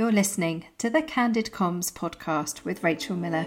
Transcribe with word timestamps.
You're 0.00 0.12
listening 0.12 0.64
to 0.78 0.88
the 0.88 1.02
Candid 1.02 1.50
Comms 1.52 1.92
podcast 1.92 2.64
with 2.64 2.82
Rachel 2.82 3.16
Miller. 3.16 3.44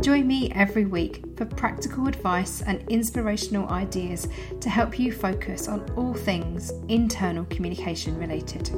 Join 0.00 0.28
me 0.28 0.52
every 0.52 0.84
week 0.84 1.24
for 1.36 1.44
practical 1.44 2.06
advice 2.06 2.62
and 2.62 2.88
inspirational 2.88 3.68
ideas 3.70 4.28
to 4.60 4.70
help 4.70 5.00
you 5.00 5.10
focus 5.10 5.66
on 5.66 5.84
all 5.96 6.14
things 6.14 6.70
internal 6.86 7.44
communication 7.46 8.16
related. 8.20 8.68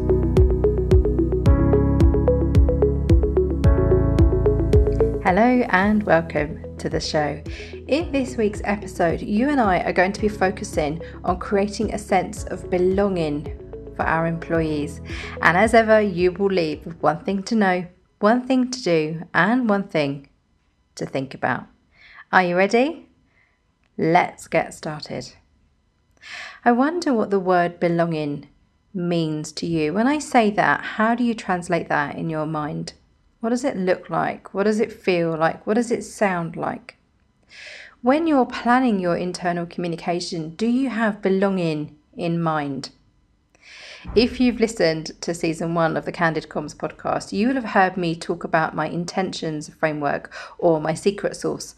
Hello 5.22 5.66
and 5.68 6.02
welcome 6.04 6.64
to 6.78 6.88
the 6.88 6.98
show. 6.98 7.42
In 7.88 8.10
this 8.10 8.38
week's 8.38 8.62
episode, 8.64 9.20
you 9.20 9.50
and 9.50 9.60
I 9.60 9.80
are 9.80 9.92
going 9.92 10.12
to 10.12 10.20
be 10.22 10.28
focusing 10.28 11.02
on 11.24 11.38
creating 11.38 11.92
a 11.92 11.98
sense 11.98 12.44
of 12.44 12.70
belonging 12.70 13.60
for 13.96 14.02
our 14.02 14.26
employees. 14.26 15.00
And 15.42 15.56
as 15.56 15.74
ever, 15.74 16.00
you 16.00 16.32
will 16.32 16.48
leave 16.48 16.84
with 16.84 17.00
one 17.02 17.24
thing 17.24 17.42
to 17.44 17.54
know, 17.54 17.86
one 18.18 18.46
thing 18.46 18.70
to 18.70 18.82
do, 18.82 19.22
and 19.32 19.68
one 19.68 19.88
thing 19.88 20.28
to 20.96 21.06
think 21.06 21.34
about. 21.34 21.66
Are 22.32 22.42
you 22.42 22.56
ready? 22.56 23.08
Let's 23.96 24.48
get 24.48 24.74
started. 24.74 25.34
I 26.64 26.72
wonder 26.72 27.12
what 27.12 27.30
the 27.30 27.38
word 27.38 27.78
belonging 27.78 28.48
means 28.92 29.52
to 29.52 29.66
you. 29.66 29.92
When 29.92 30.06
I 30.06 30.18
say 30.18 30.50
that, 30.50 30.80
how 30.80 31.14
do 31.14 31.24
you 31.24 31.34
translate 31.34 31.88
that 31.88 32.16
in 32.16 32.30
your 32.30 32.46
mind? 32.46 32.94
What 33.40 33.50
does 33.50 33.64
it 33.64 33.76
look 33.76 34.08
like? 34.08 34.54
What 34.54 34.64
does 34.64 34.80
it 34.80 34.92
feel 34.92 35.36
like? 35.36 35.66
What 35.66 35.74
does 35.74 35.90
it 35.90 36.02
sound 36.02 36.56
like? 36.56 36.96
When 38.00 38.26
you're 38.26 38.46
planning 38.46 38.98
your 38.98 39.16
internal 39.16 39.66
communication, 39.66 40.54
do 40.56 40.66
you 40.66 40.88
have 40.88 41.22
belonging 41.22 41.96
in 42.16 42.40
mind? 42.40 42.90
If 44.14 44.38
you've 44.38 44.60
listened 44.60 45.10
to 45.22 45.34
season 45.34 45.74
one 45.74 45.96
of 45.96 46.04
the 46.04 46.12
Candid 46.12 46.48
Comms 46.48 46.76
podcast, 46.76 47.32
you 47.32 47.48
will 47.48 47.54
have 47.54 47.64
heard 47.64 47.96
me 47.96 48.14
talk 48.14 48.44
about 48.44 48.74
my 48.74 48.86
intentions 48.86 49.68
framework 49.70 50.32
or 50.58 50.80
my 50.80 50.94
secret 50.94 51.34
sauce, 51.34 51.74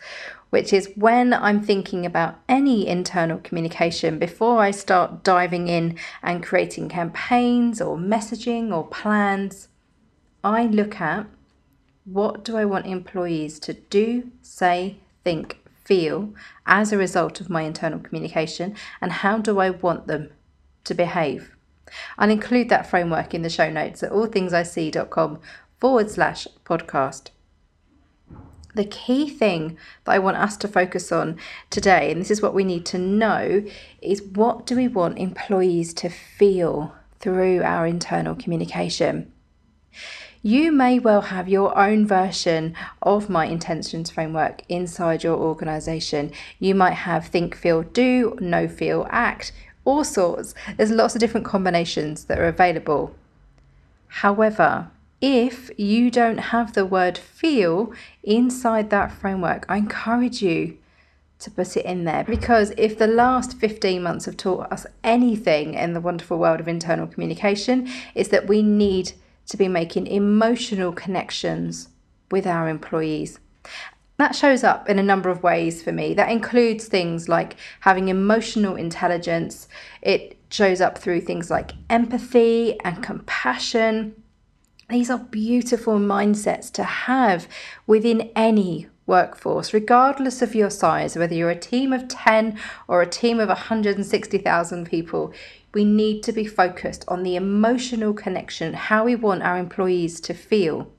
which 0.50 0.72
is 0.72 0.90
when 0.96 1.32
I'm 1.32 1.62
thinking 1.62 2.04
about 2.04 2.38
any 2.46 2.86
internal 2.86 3.38
communication 3.38 4.18
before 4.18 4.60
I 4.60 4.72
start 4.72 5.22
diving 5.22 5.68
in 5.68 5.96
and 6.22 6.42
creating 6.42 6.90
campaigns 6.90 7.80
or 7.80 7.96
messaging 7.96 8.70
or 8.70 8.86
plans, 8.86 9.68
I 10.44 10.64
look 10.66 11.00
at 11.00 11.26
what 12.04 12.44
do 12.44 12.56
I 12.56 12.66
want 12.66 12.86
employees 12.86 13.58
to 13.60 13.72
do, 13.72 14.30
say, 14.42 14.98
think, 15.24 15.60
feel 15.84 16.34
as 16.66 16.92
a 16.92 16.98
result 16.98 17.40
of 17.40 17.48
my 17.48 17.62
internal 17.62 18.00
communication, 18.00 18.74
and 19.00 19.12
how 19.12 19.38
do 19.38 19.58
I 19.58 19.70
want 19.70 20.06
them 20.06 20.30
to 20.84 20.92
behave? 20.92 21.55
I'll 22.18 22.30
include 22.30 22.68
that 22.68 22.88
framework 22.88 23.34
in 23.34 23.42
the 23.42 23.50
show 23.50 23.70
notes 23.70 24.02
at 24.02 24.12
allthingsic.com 24.12 25.40
forward 25.78 26.10
slash 26.10 26.46
podcast. 26.64 27.30
The 28.74 28.84
key 28.84 29.30
thing 29.30 29.78
that 30.04 30.12
I 30.12 30.18
want 30.18 30.36
us 30.36 30.56
to 30.58 30.68
focus 30.68 31.10
on 31.10 31.38
today, 31.70 32.10
and 32.10 32.20
this 32.20 32.30
is 32.30 32.42
what 32.42 32.52
we 32.52 32.62
need 32.62 32.84
to 32.86 32.98
know, 32.98 33.64
is 34.02 34.22
what 34.22 34.66
do 34.66 34.76
we 34.76 34.86
want 34.86 35.18
employees 35.18 35.94
to 35.94 36.10
feel 36.10 36.94
through 37.18 37.62
our 37.62 37.86
internal 37.86 38.34
communication? 38.34 39.32
You 40.42 40.70
may 40.70 40.98
well 40.98 41.22
have 41.22 41.48
your 41.48 41.76
own 41.76 42.06
version 42.06 42.76
of 43.02 43.28
my 43.28 43.46
intentions 43.46 44.10
framework 44.10 44.62
inside 44.68 45.24
your 45.24 45.36
organization. 45.36 46.30
You 46.60 46.74
might 46.74 46.92
have 46.92 47.26
think, 47.26 47.56
feel, 47.56 47.82
do, 47.82 48.38
know, 48.40 48.68
feel, 48.68 49.08
act, 49.10 49.52
all 49.86 50.04
sorts. 50.04 50.54
There's 50.76 50.90
lots 50.90 51.14
of 51.14 51.20
different 51.20 51.46
combinations 51.46 52.24
that 52.24 52.38
are 52.38 52.48
available. 52.48 53.14
However, 54.08 54.88
if 55.22 55.70
you 55.78 56.10
don't 56.10 56.38
have 56.38 56.74
the 56.74 56.84
word 56.84 57.16
feel 57.16 57.92
inside 58.22 58.90
that 58.90 59.12
framework, 59.12 59.64
I 59.68 59.78
encourage 59.78 60.42
you 60.42 60.76
to 61.38 61.50
put 61.50 61.76
it 61.76 61.84
in 61.84 62.04
there 62.04 62.24
because 62.24 62.72
if 62.76 62.98
the 62.98 63.06
last 63.06 63.58
15 63.58 64.02
months 64.02 64.24
have 64.24 64.36
taught 64.36 64.72
us 64.72 64.86
anything 65.04 65.74
in 65.74 65.92
the 65.92 66.00
wonderful 66.00 66.38
world 66.38 66.60
of 66.60 66.68
internal 66.68 67.06
communication, 67.06 67.88
is 68.14 68.28
that 68.28 68.48
we 68.48 68.62
need 68.62 69.12
to 69.46 69.56
be 69.56 69.68
making 69.68 70.06
emotional 70.06 70.92
connections 70.92 71.88
with 72.30 72.46
our 72.46 72.68
employees. 72.68 73.38
That 74.18 74.34
shows 74.34 74.64
up 74.64 74.88
in 74.88 74.98
a 74.98 75.02
number 75.02 75.28
of 75.28 75.42
ways 75.42 75.82
for 75.82 75.92
me. 75.92 76.14
That 76.14 76.30
includes 76.30 76.86
things 76.86 77.28
like 77.28 77.56
having 77.80 78.08
emotional 78.08 78.76
intelligence. 78.76 79.68
It 80.00 80.38
shows 80.50 80.80
up 80.80 80.96
through 80.96 81.20
things 81.20 81.50
like 81.50 81.72
empathy 81.90 82.80
and 82.80 83.02
compassion. 83.02 84.14
These 84.88 85.10
are 85.10 85.18
beautiful 85.18 85.98
mindsets 85.98 86.72
to 86.72 86.84
have 86.84 87.46
within 87.86 88.30
any 88.34 88.88
workforce, 89.06 89.74
regardless 89.74 90.40
of 90.42 90.54
your 90.54 90.70
size, 90.70 91.16
whether 91.16 91.34
you're 91.34 91.50
a 91.50 91.58
team 91.58 91.92
of 91.92 92.08
10 92.08 92.58
or 92.88 93.02
a 93.02 93.06
team 93.06 93.38
of 93.38 93.48
160,000 93.48 94.86
people. 94.86 95.32
We 95.74 95.84
need 95.84 96.22
to 96.22 96.32
be 96.32 96.46
focused 96.46 97.04
on 97.06 97.22
the 97.22 97.36
emotional 97.36 98.14
connection, 98.14 98.72
how 98.72 99.04
we 99.04 99.14
want 99.14 99.42
our 99.42 99.58
employees 99.58 100.20
to 100.20 100.32
feel 100.32 100.90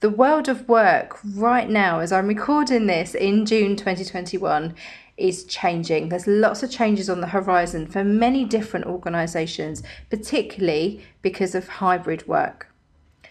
the 0.00 0.10
world 0.10 0.48
of 0.48 0.68
work 0.68 1.18
right 1.34 1.68
now, 1.68 1.98
as 1.98 2.12
I'm 2.12 2.28
recording 2.28 2.86
this 2.86 3.16
in 3.16 3.44
June 3.44 3.74
2021, 3.74 4.74
is 5.16 5.42
changing. 5.42 6.08
There's 6.08 6.28
lots 6.28 6.62
of 6.62 6.70
changes 6.70 7.10
on 7.10 7.20
the 7.20 7.26
horizon 7.26 7.88
for 7.88 8.04
many 8.04 8.44
different 8.44 8.86
organisations, 8.86 9.82
particularly 10.08 11.04
because 11.20 11.56
of 11.56 11.66
hybrid 11.66 12.28
work. 12.28 12.67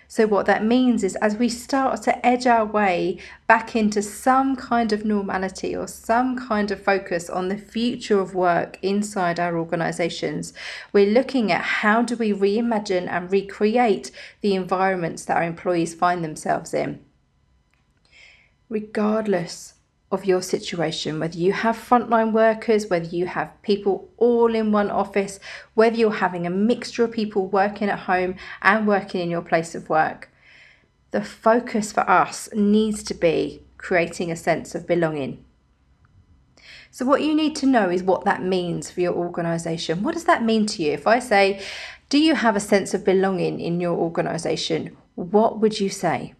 So, 0.09 0.25
what 0.25 0.45
that 0.45 0.63
means 0.63 1.03
is 1.03 1.16
as 1.18 1.35
we 1.35 1.50
start 1.50 2.01
to 2.03 2.25
edge 2.25 2.47
our 2.47 2.66
way 2.66 3.19
back 3.45 3.75
into 3.75 4.01
some 4.01 4.56
kind 4.56 4.94
of 4.94 5.03
normality 5.03 5.75
or 5.75 5.88
some 5.88 6.38
kind 6.38 6.72
of 6.72 6.81
focus 6.81 7.29
on 7.29 7.50
the 7.50 7.57
future 7.57 8.19
of 8.19 8.34
work 8.34 8.79
inside 8.81 9.38
our 9.38 9.57
organisations, 9.57 10.53
we're 10.94 11.12
looking 11.12 11.51
at 11.51 11.62
how 11.62 12.01
do 12.01 12.16
we 12.16 12.31
reimagine 12.31 13.09
and 13.09 13.29
recreate 13.31 14.12
the 14.40 14.56
environments 14.56 15.25
that 15.25 15.38
our 15.38 15.44
employees 15.44 15.94
find 15.94 16.23
themselves 16.23 16.73
in. 16.73 17.03
Regardless 18.69 19.73
of 20.12 20.25
your 20.25 20.41
situation, 20.41 21.19
whether 21.19 21.38
you 21.38 21.51
have 21.51 21.75
frontline 21.75 22.31
workers, 22.31 22.88
whether 22.88 23.06
you 23.07 23.25
have 23.25 23.62
people 23.62 24.09
all 24.18 24.56
in 24.56 24.72
one 24.72 24.90
office, 24.90 25.40
whether 25.73 25.97
you're 25.97 26.12
having 26.12 26.47
a 26.47 26.50
mixture 26.50 27.03
of 27.03 27.12
people 27.12 27.47
working 27.47 27.90
at 27.90 28.00
home 28.00 28.35
and 28.62 28.88
working 28.88 29.22
in 29.22 29.29
your 29.29 29.41
place 29.41 29.75
of 29.75 29.90
work. 29.90 30.29
The 31.12 31.23
focus 31.23 31.91
for 31.91 32.09
us 32.09 32.47
needs 32.53 33.03
to 33.03 33.13
be 33.13 33.63
creating 33.78 34.31
a 34.31 34.35
sense 34.35 34.75
of 34.75 34.88
belonging. 34.88 35.44
So, 36.90 37.06
what 37.06 37.22
you 37.22 37.35
need 37.35 37.56
to 37.57 37.66
know 37.66 37.90
is 37.90 38.01
what 38.01 38.25
that 38.25 38.41
means 38.41 38.90
for 38.90 39.01
your 39.01 39.13
organisation. 39.13 40.03
What 40.03 40.13
does 40.13 40.23
that 40.23 40.44
mean 40.44 40.66
to 40.67 40.84
you? 40.84 40.94
If 40.94 41.06
I 41.06 41.19
say, 41.19 41.62
Do 42.09 42.17
you 42.17 42.35
have 42.35 42.56
a 42.56 42.62
sense 42.62 42.94
of 42.94 43.03
belonging 43.03 43.59
in 43.59 43.81
your 43.81 43.96
organisation? 43.97 44.96
What 45.16 45.59
would 45.59 45.79
you 45.79 45.90
say? 45.90 46.34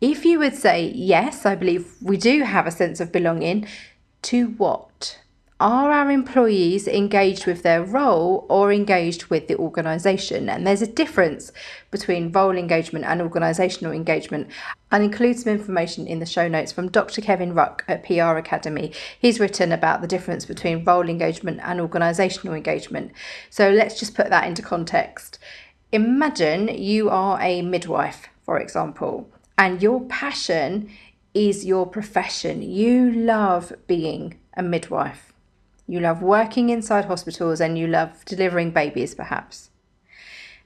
If 0.00 0.26
you 0.26 0.38
would 0.40 0.54
say, 0.54 0.92
yes, 0.94 1.46
I 1.46 1.54
believe 1.54 1.94
we 2.02 2.18
do 2.18 2.42
have 2.42 2.66
a 2.66 2.70
sense 2.70 3.00
of 3.00 3.12
belonging, 3.12 3.66
to 4.22 4.48
what? 4.48 5.20
Are 5.58 5.90
our 5.90 6.10
employees 6.10 6.86
engaged 6.86 7.46
with 7.46 7.62
their 7.62 7.82
role 7.82 8.44
or 8.50 8.70
engaged 8.70 9.26
with 9.26 9.48
the 9.48 9.56
organisation? 9.56 10.50
And 10.50 10.66
there's 10.66 10.82
a 10.82 10.86
difference 10.86 11.50
between 11.90 12.30
role 12.30 12.58
engagement 12.58 13.06
and 13.06 13.22
organisational 13.22 13.94
engagement. 13.94 14.48
I'll 14.90 15.00
include 15.00 15.38
some 15.38 15.54
information 15.54 16.06
in 16.06 16.18
the 16.18 16.26
show 16.26 16.46
notes 16.46 16.72
from 16.72 16.90
Dr. 16.90 17.22
Kevin 17.22 17.54
Ruck 17.54 17.82
at 17.88 18.04
PR 18.04 18.36
Academy. 18.36 18.92
He's 19.18 19.40
written 19.40 19.72
about 19.72 20.02
the 20.02 20.06
difference 20.06 20.44
between 20.44 20.84
role 20.84 21.08
engagement 21.08 21.60
and 21.62 21.80
organisational 21.80 22.54
engagement. 22.54 23.12
So 23.48 23.70
let's 23.70 23.98
just 23.98 24.14
put 24.14 24.28
that 24.28 24.46
into 24.46 24.60
context. 24.60 25.38
Imagine 25.90 26.68
you 26.68 27.08
are 27.08 27.40
a 27.40 27.62
midwife, 27.62 28.28
for 28.44 28.60
example 28.60 29.30
and 29.58 29.82
your 29.82 30.02
passion 30.02 30.90
is 31.34 31.64
your 31.64 31.86
profession. 31.86 32.62
You 32.62 33.12
love 33.12 33.72
being 33.86 34.38
a 34.54 34.62
midwife. 34.62 35.32
You 35.86 36.00
love 36.00 36.22
working 36.22 36.70
inside 36.70 37.04
hospitals 37.04 37.60
and 37.60 37.78
you 37.78 37.86
love 37.86 38.24
delivering 38.24 38.72
babies, 38.72 39.14
perhaps. 39.14 39.70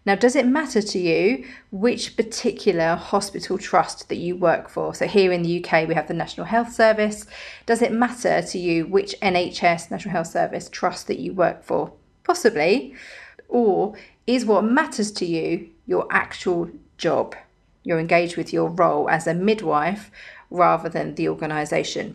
Now, 0.07 0.15
does 0.15 0.35
it 0.35 0.47
matter 0.47 0.81
to 0.81 0.99
you 0.99 1.47
which 1.71 2.17
particular 2.17 2.95
hospital 2.95 3.59
trust 3.59 4.09
that 4.09 4.17
you 4.17 4.35
work 4.35 4.71
for? 4.71 4.95
So, 4.95 5.07
here 5.07 5.31
in 5.31 5.43
the 5.43 5.63
UK, 5.63 5.87
we 5.87 5.95
have 5.95 6.09
the 6.09 6.15
National 6.15 6.47
Health 6.47 6.73
Service. 6.73 7.27
Does 7.67 7.83
it 7.83 7.93
matter 7.93 8.41
to 8.41 8.59
you 8.59 8.87
which 8.87 9.15
NHS, 9.21 9.91
National 9.91 10.13
Health 10.13 10.29
Service 10.29 10.71
trust 10.71 11.07
that 11.09 11.19
you 11.19 11.35
work 11.35 11.63
for? 11.63 11.93
Possibly. 12.25 12.95
Or 13.49 13.95
is 14.27 14.47
what 14.47 14.65
matters 14.65 15.13
to 15.13 15.27
you 15.27 15.69
your 15.87 16.07
actual 16.11 16.71
job? 16.97 17.35
You're 17.91 17.99
engaged 17.99 18.37
with 18.37 18.53
your 18.53 18.69
role 18.69 19.11
as 19.11 19.27
a 19.27 19.35
midwife 19.35 20.13
rather 20.49 20.89
than 20.89 21.17
the 21.17 21.29
organisation. 21.29 22.15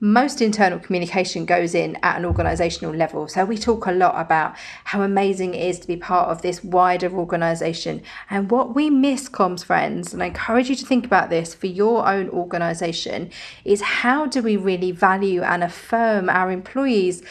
most 0.00 0.40
internal 0.40 0.78
communication 0.78 1.44
goes 1.44 1.74
in 1.74 1.96
at 2.02 2.16
an 2.16 2.24
organizational 2.24 2.94
level. 2.94 3.28
So 3.28 3.44
we 3.44 3.58
talk 3.58 3.86
a 3.86 3.92
lot 3.92 4.18
about 4.18 4.56
how 4.84 5.02
amazing 5.02 5.54
it 5.54 5.68
is 5.68 5.78
to 5.80 5.86
be 5.86 5.96
part 5.96 6.30
of 6.30 6.40
this 6.40 6.64
wider 6.64 7.10
organization. 7.12 8.02
And 8.30 8.50
what 8.50 8.74
we 8.74 8.88
miss, 8.88 9.28
comms 9.28 9.62
friends, 9.62 10.14
and 10.14 10.22
I 10.22 10.26
encourage 10.26 10.70
you 10.70 10.76
to 10.76 10.86
think 10.86 11.04
about 11.04 11.28
this 11.28 11.52
for 11.54 11.66
your 11.66 12.08
own 12.08 12.30
organization, 12.30 13.30
is 13.64 13.82
how 13.82 14.24
do 14.24 14.42
we 14.42 14.56
really 14.56 14.90
value 14.90 15.42
and 15.42 15.62
affirm 15.62 16.30
our 16.30 16.50
employees 16.50 17.22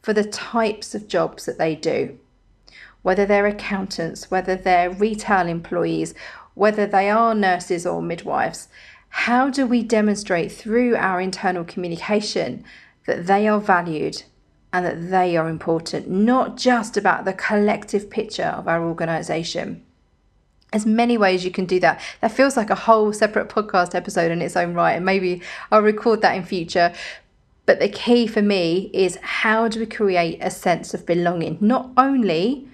for 0.00 0.12
the 0.12 0.24
types 0.24 0.94
of 0.94 1.08
jobs 1.08 1.44
that 1.46 1.58
they 1.58 1.74
do? 1.74 2.16
Whether 3.02 3.26
they're 3.26 3.46
accountants, 3.46 4.30
whether 4.30 4.54
they're 4.54 4.90
retail 4.90 5.48
employees, 5.48 6.14
whether 6.54 6.86
they 6.86 7.10
are 7.10 7.34
nurses 7.34 7.86
or 7.86 8.02
midwives 8.02 8.68
how 9.12 9.50
do 9.50 9.66
we 9.66 9.82
demonstrate 9.82 10.50
through 10.50 10.96
our 10.96 11.20
internal 11.20 11.64
communication 11.64 12.64
that 13.06 13.26
they 13.26 13.46
are 13.46 13.60
valued 13.60 14.22
and 14.72 14.86
that 14.86 15.10
they 15.10 15.36
are 15.36 15.50
important, 15.50 16.08
not 16.08 16.56
just 16.56 16.96
about 16.96 17.26
the 17.26 17.34
collective 17.34 18.08
picture 18.08 18.54
of 18.56 18.66
our 18.66 18.82
organization? 18.82 19.84
There's 20.72 20.86
many 20.86 21.18
ways 21.18 21.44
you 21.44 21.50
can 21.50 21.66
do 21.66 21.78
that. 21.80 22.00
That 22.22 22.32
feels 22.32 22.56
like 22.56 22.70
a 22.70 22.74
whole 22.74 23.12
separate 23.12 23.50
podcast 23.50 23.94
episode 23.94 24.32
in 24.32 24.40
its 24.40 24.56
own 24.56 24.72
right, 24.72 24.92
and 24.92 25.04
maybe 25.04 25.42
I'll 25.70 25.82
record 25.82 26.22
that 26.22 26.34
in 26.34 26.42
future. 26.42 26.94
But 27.66 27.80
the 27.80 27.90
key 27.90 28.26
for 28.26 28.40
me 28.40 28.90
is 28.94 29.18
how 29.20 29.68
do 29.68 29.78
we 29.78 29.86
create 29.86 30.38
a 30.40 30.50
sense 30.50 30.94
of 30.94 31.04
belonging, 31.04 31.58
not 31.60 31.90
only 31.98 32.66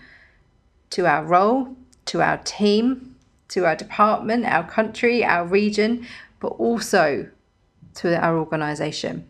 to 0.91 1.05
our 1.07 1.25
role, 1.25 1.77
to 2.07 2.23
our 2.23 2.39
team, 2.39 3.08
to 3.49 3.67
our 3.67 3.77
department, 3.77 4.45
our 4.45 4.69
country, 4.69 5.25
our 5.25 5.47
region, 5.47 6.07
but 6.41 6.49
also 6.49 7.29
to 7.95 8.17
our 8.19 8.39
organisation. 8.39 9.29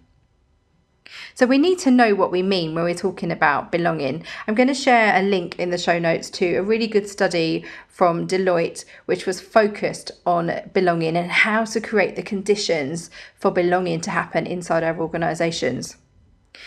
So 1.35 1.47
we 1.47 1.59
need 1.59 1.79
to 1.81 1.91
know 1.91 2.15
what 2.15 2.31
we 2.31 2.43
mean 2.43 2.75
when 2.75 2.85
we're 2.85 2.95
talking 2.95 3.31
about 3.31 3.73
belonging. 3.73 4.25
I'm 4.47 4.55
going 4.55 4.69
to 4.69 4.75
share 4.75 5.17
a 5.17 5.23
link 5.23 5.59
in 5.59 5.71
the 5.71 5.79
show 5.79 5.99
notes 5.99 6.29
to 6.31 6.57
a 6.57 6.63
really 6.63 6.87
good 6.87 7.09
study 7.09 7.65
from 7.89 8.27
Deloitte, 8.27 8.85
which 9.07 9.25
was 9.25 9.41
focused 9.41 10.11
on 10.27 10.53
belonging 10.75 11.17
and 11.17 11.31
how 11.31 11.65
to 11.65 11.81
create 11.81 12.17
the 12.17 12.23
conditions 12.23 13.11
for 13.35 13.51
belonging 13.51 14.01
to 14.03 14.11
happen 14.11 14.47
inside 14.47 14.85
our 14.85 14.99
organisations. 14.99 15.97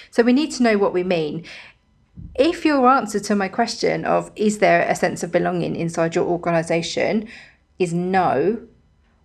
So 0.10 0.24
we 0.24 0.34
need 0.34 0.52
to 0.54 0.64
know 0.64 0.78
what 0.78 0.94
we 0.94 1.04
mean. 1.04 1.46
If 2.36 2.66
your 2.66 2.88
answer 2.88 3.20
to 3.20 3.36
my 3.36 3.48
question 3.48 4.06
of 4.06 4.32
is 4.36 4.60
there 4.60 4.82
a 4.84 4.96
sense 4.96 5.24
of 5.24 5.32
belonging 5.32 5.76
inside 5.76 6.16
your 6.16 6.26
organisation 6.26 7.28
is 7.78 7.94
no, 7.94 8.68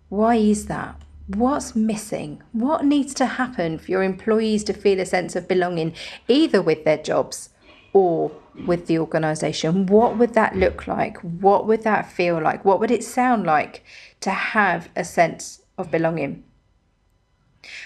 why 0.09 0.35
is 0.35 0.67
that? 0.67 1.01
What's 1.27 1.75
missing? 1.75 2.41
What 2.53 2.85
needs 2.85 3.13
to 3.15 3.25
happen 3.25 3.79
for 3.79 3.91
your 3.91 4.03
employees 4.03 4.63
to 4.65 4.73
feel 4.73 4.99
a 4.99 5.05
sense 5.05 5.35
of 5.35 5.47
belonging, 5.47 5.93
either 6.27 6.61
with 6.61 6.85
their 6.85 6.97
jobs 6.97 7.49
or 7.91 8.31
with 8.65 8.87
the 8.87 8.99
organisation? 8.99 9.85
What 9.87 10.17
would 10.17 10.33
that 10.33 10.55
look 10.55 10.87
like? 10.87 11.17
What 11.17 11.67
would 11.67 11.83
that 11.83 12.11
feel 12.11 12.41
like? 12.41 12.63
What 12.63 12.79
would 12.79 12.91
it 12.91 13.03
sound 13.03 13.45
like 13.45 13.83
to 14.21 14.31
have 14.31 14.89
a 14.95 15.03
sense 15.03 15.61
of 15.77 15.91
belonging? 15.91 16.43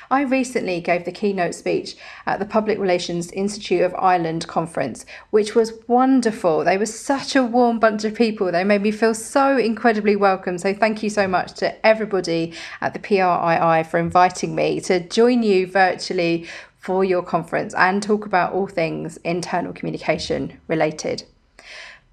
I 0.10 0.22
recently 0.22 0.82
gave 0.82 1.06
the 1.06 1.12
keynote 1.12 1.56
speech 1.56 1.96
at 2.26 2.40
the 2.40 2.46
Public 2.46 2.80
Relations 2.80 3.32
Institute 3.32 3.82
of 3.82 3.96
Ireland 3.96 4.48
conference, 4.48 5.06
which 5.30 5.56
was 5.56 5.74
wonderful. 5.88 6.64
They 6.64 6.78
were 6.78 6.86
such 6.86 7.36
a 7.36 7.44
warm 7.44 7.80
bunch 7.80 8.04
of 8.04 8.16
people. 8.16 8.52
They 8.52 8.64
made 8.64 8.82
me 8.82 8.92
feel 8.92 9.14
so 9.14 9.58
incredibly 9.58 10.16
welcome. 10.16 10.58
So, 10.58 10.74
thank 10.74 11.04
you 11.04 11.10
so 11.10 11.28
much 11.28 11.54
to 11.56 11.86
everybody 11.86 12.54
at 12.82 12.94
the 12.94 13.00
PRII 13.00 13.84
for 13.84 13.98
inviting 13.98 14.56
me 14.56 14.80
to 14.82 15.00
join 15.08 15.44
you 15.44 15.68
virtually 15.68 16.48
for 16.78 17.04
your 17.04 17.22
conference 17.22 17.76
and 17.76 18.02
talk 18.02 18.26
about 18.26 18.54
all 18.54 18.68
things 18.68 19.18
internal 19.18 19.72
communication 19.72 20.60
related 20.68 21.24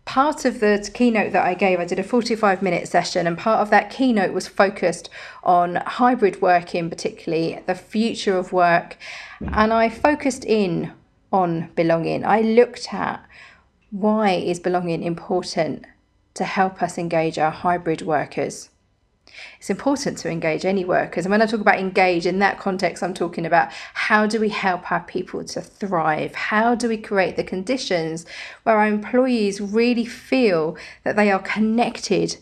part 0.09 0.47
of 0.47 0.61
the 0.61 0.91
keynote 0.95 1.33
that 1.33 1.45
I 1.45 1.53
gave, 1.53 1.79
I 1.79 1.85
did 1.85 1.99
a 1.99 2.03
45 2.03 2.63
minute 2.63 2.89
session, 2.89 3.27
and 3.27 3.37
part 3.37 3.61
of 3.61 3.69
that 3.69 3.91
keynote 3.91 4.33
was 4.33 4.49
focused 4.49 5.11
on 5.45 5.77
hybrid 5.77 6.41
working, 6.41 6.89
particularly 6.89 7.63
the 7.67 7.75
future 7.75 8.39
of 8.39 8.51
work. 8.51 8.97
And 9.53 9.71
I 9.71 9.91
focused 9.91 10.47
in 10.47 10.93
on 11.31 11.69
belonging. 11.77 12.25
I 12.25 12.41
looked 12.41 12.95
at 12.95 13.23
why 13.91 14.31
is 14.31 14.59
belonging 14.59 15.03
important 15.03 15.85
to 16.35 16.45
help 16.45 16.83
us 16.83 16.97
engage 16.97 17.39
our 17.39 17.51
hybrid 17.51 18.01
workers. 18.01 18.71
It's 19.59 19.71
important 19.71 20.19
to 20.19 20.31
engage 20.31 20.65
any 20.65 20.85
workers. 20.85 21.25
And 21.25 21.31
when 21.31 21.43
I 21.43 21.47
talk 21.47 21.61
about 21.61 21.79
engage 21.79 22.27
in 22.27 22.39
that 22.39 22.59
context, 22.59 23.03
I'm 23.03 23.15
talking 23.15 23.47
about 23.47 23.71
how 23.95 24.27
do 24.27 24.41
we 24.41 24.49
help 24.49 24.91
our 24.91 25.01
people 25.01 25.45
to 25.45 25.61
thrive? 25.61 26.35
How 26.35 26.75
do 26.75 26.89
we 26.89 26.97
create 26.97 27.37
the 27.37 27.45
conditions 27.45 28.27
where 28.63 28.79
our 28.79 28.87
employees 28.87 29.61
really 29.61 30.05
feel 30.05 30.77
that 31.05 31.17
they 31.17 31.31
are 31.31 31.41
connected 31.41 32.37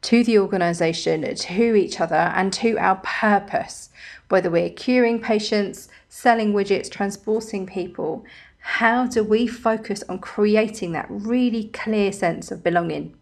to 0.00 0.22
the 0.22 0.38
organisation, 0.38 1.22
to 1.34 1.74
each 1.74 2.00
other, 2.00 2.14
and 2.14 2.52
to 2.54 2.76
our 2.78 2.96
purpose? 2.96 3.90
Whether 4.28 4.50
we're 4.50 4.70
curing 4.70 5.20
patients, 5.20 5.88
selling 6.08 6.52
widgets, 6.52 6.90
transporting 6.90 7.66
people, 7.66 8.24
how 8.58 9.06
do 9.06 9.24
we 9.24 9.46
focus 9.46 10.02
on 10.08 10.18
creating 10.18 10.92
that 10.92 11.06
really 11.08 11.64
clear 11.68 12.12
sense 12.12 12.50
of 12.50 12.62
belonging? 12.62 13.14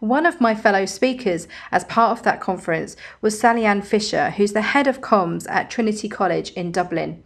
One 0.00 0.26
of 0.26 0.40
my 0.40 0.54
fellow 0.54 0.86
speakers 0.86 1.48
as 1.72 1.84
part 1.84 2.16
of 2.16 2.24
that 2.24 2.40
conference 2.40 2.96
was 3.20 3.38
Sally 3.38 3.64
Ann 3.64 3.82
Fisher, 3.82 4.30
who's 4.30 4.52
the 4.52 4.62
head 4.62 4.86
of 4.86 5.00
comms 5.00 5.48
at 5.48 5.70
Trinity 5.70 6.08
College 6.08 6.50
in 6.52 6.72
Dublin. 6.72 7.22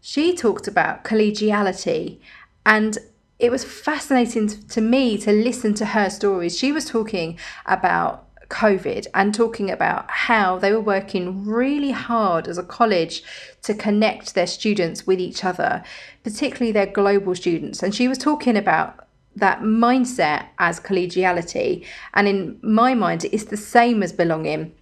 She 0.00 0.36
talked 0.36 0.68
about 0.68 1.04
collegiality 1.04 2.18
and 2.66 2.98
it 3.38 3.50
was 3.50 3.64
fascinating 3.64 4.48
to 4.48 4.80
me 4.80 5.18
to 5.18 5.32
listen 5.32 5.74
to 5.74 5.86
her 5.86 6.08
stories. 6.08 6.58
She 6.58 6.72
was 6.72 6.84
talking 6.84 7.38
about 7.66 8.24
COVID 8.48 9.06
and 9.14 9.34
talking 9.34 9.70
about 9.70 10.10
how 10.10 10.58
they 10.58 10.72
were 10.72 10.80
working 10.80 11.44
really 11.44 11.90
hard 11.90 12.46
as 12.46 12.58
a 12.58 12.62
college 12.62 13.22
to 13.62 13.74
connect 13.74 14.34
their 14.34 14.46
students 14.46 15.06
with 15.06 15.18
each 15.18 15.44
other, 15.44 15.82
particularly 16.22 16.72
their 16.72 16.86
global 16.86 17.34
students. 17.34 17.82
And 17.82 17.94
she 17.94 18.08
was 18.08 18.18
talking 18.18 18.56
about 18.56 19.03
that 19.36 19.60
mindset 19.60 20.46
as 20.58 20.80
collegiality. 20.80 21.84
And 22.12 22.28
in 22.28 22.58
my 22.62 22.94
mind, 22.94 23.24
it's 23.24 23.44
the 23.44 23.56
same 23.56 24.02
as 24.02 24.12
belonging. 24.12 24.74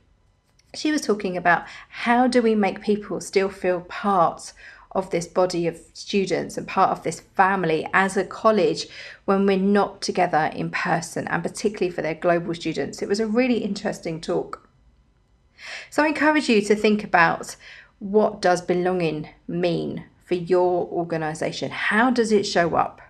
She 0.74 0.90
was 0.90 1.02
talking 1.02 1.36
about 1.36 1.64
how 1.88 2.26
do 2.26 2.42
we 2.42 2.54
make 2.54 2.82
people 2.82 3.20
still 3.20 3.48
feel 3.48 3.80
part 3.82 4.52
of 4.92 5.10
this 5.10 5.26
body 5.26 5.66
of 5.66 5.80
students 5.94 6.58
and 6.58 6.68
part 6.68 6.90
of 6.90 7.02
this 7.02 7.20
family 7.20 7.88
as 7.94 8.16
a 8.16 8.24
college 8.24 8.86
when 9.24 9.46
we're 9.46 9.56
not 9.56 10.02
together 10.02 10.50
in 10.54 10.70
person, 10.70 11.26
and 11.28 11.42
particularly 11.42 11.90
for 11.90 12.02
their 12.02 12.14
global 12.14 12.54
students. 12.54 13.00
It 13.00 13.08
was 13.08 13.20
a 13.20 13.26
really 13.26 13.58
interesting 13.58 14.20
talk. 14.20 14.68
So 15.90 16.02
I 16.02 16.08
encourage 16.08 16.48
you 16.48 16.60
to 16.62 16.74
think 16.74 17.04
about 17.04 17.56
what 18.00 18.42
does 18.42 18.60
belonging 18.60 19.28
mean 19.46 20.04
for 20.24 20.34
your 20.34 20.86
organisation? 20.88 21.70
How 21.70 22.10
does 22.10 22.32
it 22.32 22.44
show 22.44 22.74
up? 22.74 23.00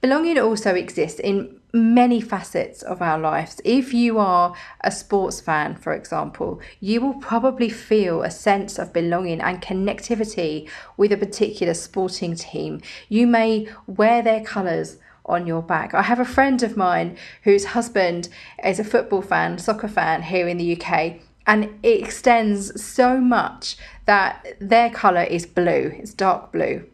Belonging 0.00 0.38
also 0.38 0.74
exists 0.74 1.20
in 1.20 1.60
many 1.74 2.22
facets 2.22 2.82
of 2.82 3.02
our 3.02 3.18
lives. 3.18 3.60
If 3.66 3.92
you 3.92 4.18
are 4.18 4.54
a 4.80 4.90
sports 4.90 5.42
fan, 5.42 5.76
for 5.76 5.92
example, 5.92 6.58
you 6.80 7.02
will 7.02 7.20
probably 7.20 7.68
feel 7.68 8.22
a 8.22 8.30
sense 8.30 8.78
of 8.78 8.94
belonging 8.94 9.42
and 9.42 9.60
connectivity 9.60 10.66
with 10.96 11.12
a 11.12 11.18
particular 11.18 11.74
sporting 11.74 12.34
team. 12.34 12.80
You 13.10 13.26
may 13.26 13.68
wear 13.86 14.22
their 14.22 14.42
colours 14.42 14.96
on 15.26 15.46
your 15.46 15.62
back. 15.62 15.92
I 15.92 16.02
have 16.02 16.18
a 16.18 16.24
friend 16.24 16.62
of 16.62 16.78
mine 16.78 17.18
whose 17.42 17.66
husband 17.66 18.30
is 18.64 18.80
a 18.80 18.84
football 18.84 19.20
fan, 19.20 19.58
soccer 19.58 19.88
fan 19.88 20.22
here 20.22 20.48
in 20.48 20.56
the 20.56 20.80
UK. 20.80 21.20
And 21.46 21.78
it 21.82 22.02
extends 22.02 22.82
so 22.82 23.20
much 23.20 23.76
that 24.06 24.56
their 24.60 24.88
colour 24.88 25.24
is 25.24 25.44
blue, 25.44 25.92
it's 25.94 26.14
dark 26.14 26.52
blue 26.52 26.86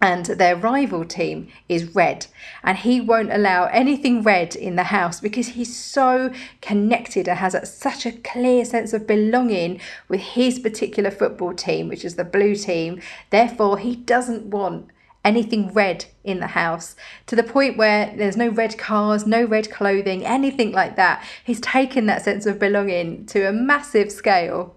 and 0.00 0.26
their 0.26 0.56
rival 0.56 1.04
team 1.04 1.48
is 1.68 1.94
red. 1.94 2.26
And 2.62 2.78
he 2.78 3.00
won't 3.00 3.32
allow 3.32 3.66
anything 3.66 4.22
red 4.22 4.56
in 4.56 4.76
the 4.76 4.84
house 4.84 5.20
because 5.20 5.48
he's 5.48 5.76
so 5.76 6.32
connected 6.62 7.28
and 7.28 7.38
has 7.38 7.54
a, 7.54 7.66
such 7.66 8.06
a 8.06 8.12
clear 8.12 8.64
sense 8.64 8.92
of 8.92 9.06
belonging 9.06 9.80
with 10.08 10.20
his 10.20 10.58
particular 10.58 11.10
football 11.10 11.52
team 11.52 11.88
which 11.88 12.04
is 12.04 12.16
the 12.16 12.24
blue 12.24 12.54
team. 12.54 13.00
Therefore 13.28 13.78
he 13.78 13.94
doesn't 13.94 14.46
want 14.46 14.88
anything 15.22 15.70
red 15.74 16.06
in 16.24 16.40
the 16.40 16.46
house 16.46 16.96
to 17.26 17.36
the 17.36 17.42
point 17.42 17.76
where 17.76 18.14
there's 18.16 18.38
no 18.38 18.48
red 18.48 18.78
cars 18.78 19.26
no 19.26 19.44
red 19.44 19.70
clothing 19.70 20.24
anything 20.24 20.72
like 20.72 20.96
that. 20.96 21.22
He's 21.44 21.60
taken 21.60 22.06
that 22.06 22.22
sense 22.22 22.46
of 22.46 22.58
belonging 22.58 23.26
to 23.26 23.46
a 23.46 23.52
massive 23.52 24.10
scale 24.10 24.76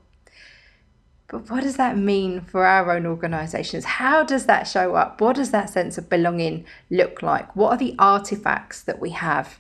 but 1.34 1.50
what 1.50 1.64
does 1.64 1.78
that 1.78 1.98
mean 1.98 2.42
for 2.42 2.64
our 2.64 2.92
own 2.92 3.08
organisations? 3.08 3.86
How 3.86 4.24
does 4.24 4.46
that 4.46 4.68
show 4.68 4.94
up? 4.94 5.20
What 5.20 5.36
does 5.36 5.50
that 5.50 5.68
sense 5.68 5.98
of 5.98 6.08
belonging 6.08 6.64
look 6.92 7.24
like? 7.24 7.56
What 7.56 7.72
are 7.72 7.78
the 7.78 7.96
artifacts 7.98 8.84
that 8.84 9.00
we 9.00 9.10
have? 9.10 9.60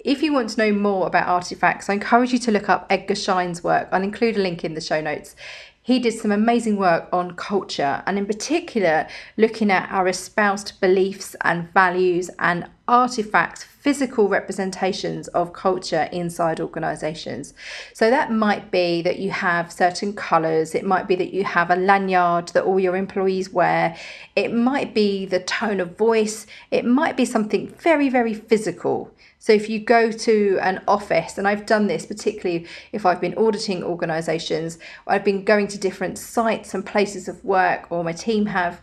If 0.00 0.20
you 0.20 0.32
want 0.32 0.50
to 0.50 0.58
know 0.58 0.72
more 0.72 1.06
about 1.06 1.28
artifacts, 1.28 1.88
I 1.88 1.92
encourage 1.92 2.32
you 2.32 2.40
to 2.40 2.50
look 2.50 2.68
up 2.68 2.88
Edgar 2.90 3.14
Schein's 3.14 3.62
work. 3.62 3.88
I'll 3.92 4.02
include 4.02 4.36
a 4.36 4.40
link 4.40 4.64
in 4.64 4.74
the 4.74 4.80
show 4.80 5.00
notes. 5.00 5.36
he 5.80 6.00
did 6.00 6.14
some 6.14 6.32
amazing 6.32 6.76
work 6.76 7.08
on 7.12 7.36
culture 7.36 8.02
and, 8.04 8.18
in 8.18 8.26
particular, 8.26 9.06
looking 9.36 9.70
at 9.70 9.88
our 9.92 10.08
espoused 10.08 10.80
beliefs 10.80 11.36
and 11.42 11.72
values 11.72 12.30
and 12.40 12.68
artifacts, 12.92 13.64
physical 13.64 14.28
representations 14.28 15.26
of 15.28 15.54
culture 15.54 16.10
inside 16.12 16.60
organizations. 16.60 17.54
So, 17.94 18.10
that 18.10 18.30
might 18.30 18.70
be 18.70 19.00
that 19.00 19.18
you 19.18 19.30
have 19.30 19.72
certain 19.72 20.12
colors, 20.12 20.74
it 20.74 20.84
might 20.84 21.08
be 21.08 21.16
that 21.16 21.32
you 21.32 21.42
have 21.44 21.70
a 21.70 21.76
lanyard 21.76 22.48
that 22.48 22.64
all 22.64 22.78
your 22.78 22.94
employees 22.94 23.48
wear, 23.48 23.96
it 24.36 24.52
might 24.52 24.92
be 24.92 25.24
the 25.24 25.40
tone 25.40 25.80
of 25.80 25.96
voice, 25.96 26.46
it 26.70 26.84
might 26.84 27.16
be 27.16 27.24
something 27.24 27.68
very, 27.78 28.10
very 28.10 28.34
physical. 28.34 29.10
So 29.38 29.54
if 29.54 29.70
you 29.70 29.80
go 29.80 30.12
to 30.12 30.58
an 30.60 30.82
office, 30.86 31.38
and 31.38 31.48
I've 31.48 31.64
done 31.64 31.86
this 31.86 32.04
particularly 32.04 32.66
if 32.92 33.06
I've 33.06 33.22
been 33.22 33.36
auditing 33.38 33.82
organisations, 33.82 34.78
I've 35.06 35.24
been 35.24 35.44
going 35.44 35.66
to 35.68 35.78
different 35.78 36.18
sites 36.18 36.74
and 36.74 36.84
places 36.84 37.26
of 37.26 37.42
work, 37.42 37.90
or 37.90 38.04
my 38.04 38.12
team 38.12 38.46
have 38.46 38.82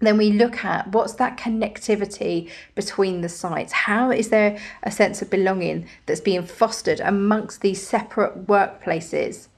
then 0.00 0.16
we 0.16 0.32
look 0.32 0.64
at 0.64 0.88
what's 0.88 1.14
that 1.14 1.38
connectivity 1.38 2.50
between 2.74 3.20
the 3.20 3.28
sites. 3.28 3.72
How 3.72 4.10
is 4.10 4.28
there 4.28 4.58
a 4.82 4.90
sense 4.90 5.22
of 5.22 5.30
belonging 5.30 5.88
that's 6.06 6.20
being 6.20 6.44
fostered 6.44 7.00
amongst 7.00 7.60
these 7.60 7.86
separate 7.86 8.46
workplaces? 8.46 9.48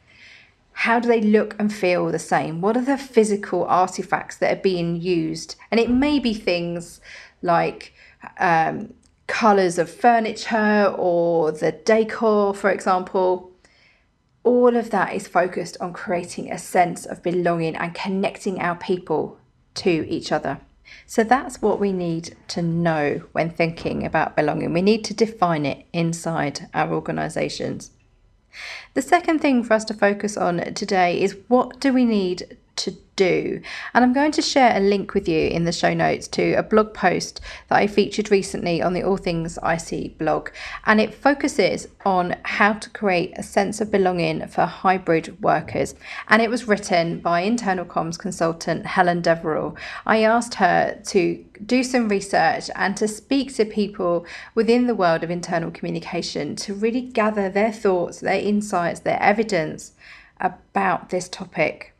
How 0.72 1.00
do 1.00 1.08
they 1.08 1.22
look 1.22 1.56
and 1.58 1.72
feel 1.72 2.12
the 2.12 2.18
same? 2.18 2.60
What 2.60 2.76
are 2.76 2.84
the 2.84 2.98
physical 2.98 3.64
artifacts 3.64 4.36
that 4.36 4.58
are 4.58 4.60
being 4.60 5.00
used? 5.00 5.56
And 5.70 5.80
it 5.80 5.90
may 5.90 6.18
be 6.18 6.34
things 6.34 7.00
like 7.40 7.94
um, 8.38 8.92
colours 9.26 9.78
of 9.78 9.90
furniture 9.90 10.94
or 10.98 11.50
the 11.50 11.72
decor, 11.72 12.52
for 12.54 12.70
example. 12.70 13.52
All 14.44 14.76
of 14.76 14.90
that 14.90 15.14
is 15.14 15.26
focused 15.26 15.76
on 15.80 15.94
creating 15.94 16.52
a 16.52 16.58
sense 16.58 17.06
of 17.06 17.22
belonging 17.22 17.74
and 17.74 17.94
connecting 17.94 18.60
our 18.60 18.76
people 18.76 19.40
to 19.76 20.08
each 20.08 20.32
other. 20.32 20.60
So 21.06 21.24
that's 21.24 21.62
what 21.62 21.80
we 21.80 21.92
need 21.92 22.36
to 22.48 22.62
know 22.62 23.22
when 23.32 23.50
thinking 23.50 24.04
about 24.04 24.36
belonging. 24.36 24.72
We 24.72 24.82
need 24.82 25.04
to 25.06 25.14
define 25.14 25.66
it 25.66 25.86
inside 25.92 26.68
our 26.74 26.92
organisations. 26.92 27.90
The 28.94 29.02
second 29.02 29.40
thing 29.40 29.62
for 29.62 29.74
us 29.74 29.84
to 29.86 29.94
focus 29.94 30.36
on 30.36 30.58
today 30.74 31.20
is 31.20 31.36
what 31.48 31.80
do 31.80 31.92
we 31.92 32.04
need 32.04 32.56
to 32.76 32.96
do. 33.16 33.60
And 33.94 34.04
I'm 34.04 34.12
going 34.12 34.32
to 34.32 34.42
share 34.42 34.76
a 34.76 34.80
link 34.80 35.14
with 35.14 35.26
you 35.28 35.48
in 35.48 35.64
the 35.64 35.72
show 35.72 35.94
notes 35.94 36.28
to 36.28 36.52
a 36.52 36.62
blog 36.62 36.92
post 36.94 37.40
that 37.68 37.76
I 37.76 37.86
featured 37.86 38.30
recently 38.30 38.82
on 38.82 38.92
the 38.92 39.02
All 39.02 39.16
Things 39.16 39.58
IC 39.62 40.18
blog. 40.18 40.50
And 40.84 41.00
it 41.00 41.14
focuses 41.14 41.88
on 42.04 42.36
how 42.44 42.74
to 42.74 42.90
create 42.90 43.32
a 43.36 43.42
sense 43.42 43.80
of 43.80 43.90
belonging 43.90 44.46
for 44.48 44.66
hybrid 44.66 45.42
workers. 45.42 45.94
And 46.28 46.42
it 46.42 46.50
was 46.50 46.68
written 46.68 47.20
by 47.20 47.40
internal 47.40 47.86
comms 47.86 48.18
consultant 48.18 48.86
Helen 48.86 49.22
Deverell. 49.22 49.76
I 50.04 50.22
asked 50.22 50.54
her 50.54 51.00
to 51.06 51.44
do 51.64 51.82
some 51.82 52.08
research 52.08 52.70
and 52.76 52.96
to 52.98 53.08
speak 53.08 53.54
to 53.54 53.64
people 53.64 54.26
within 54.54 54.86
the 54.86 54.94
world 54.94 55.24
of 55.24 55.30
internal 55.30 55.70
communication 55.70 56.54
to 56.56 56.74
really 56.74 57.00
gather 57.00 57.48
their 57.48 57.72
thoughts, 57.72 58.20
their 58.20 58.40
insights, 58.40 59.00
their 59.00 59.20
evidence 59.22 59.92
about 60.38 61.08
this 61.08 61.30
topic 61.30 61.95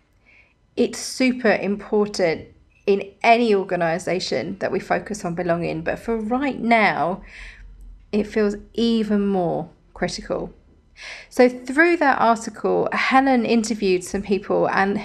it's 0.76 0.99
super 0.99 1.52
important 1.52 2.49
in 2.87 3.11
any 3.23 3.54
organization 3.54 4.59
that 4.59 4.71
we 4.71 4.78
focus 4.78 5.25
on 5.25 5.35
belonging. 5.35 5.83
But 5.83 5.99
for 5.99 6.16
right 6.16 6.61
now, 6.61 7.23
it 8.12 8.25
feels 8.25 8.56
even 8.75 9.26
more 9.26 9.68
critical. 9.95 10.52
So, 11.28 11.49
through 11.49 11.99
that 11.99 12.18
article, 12.21 12.88
Helen 12.92 13.45
interviewed 13.45 14.02
some 14.02 14.23
people, 14.23 14.68
and 14.71 15.02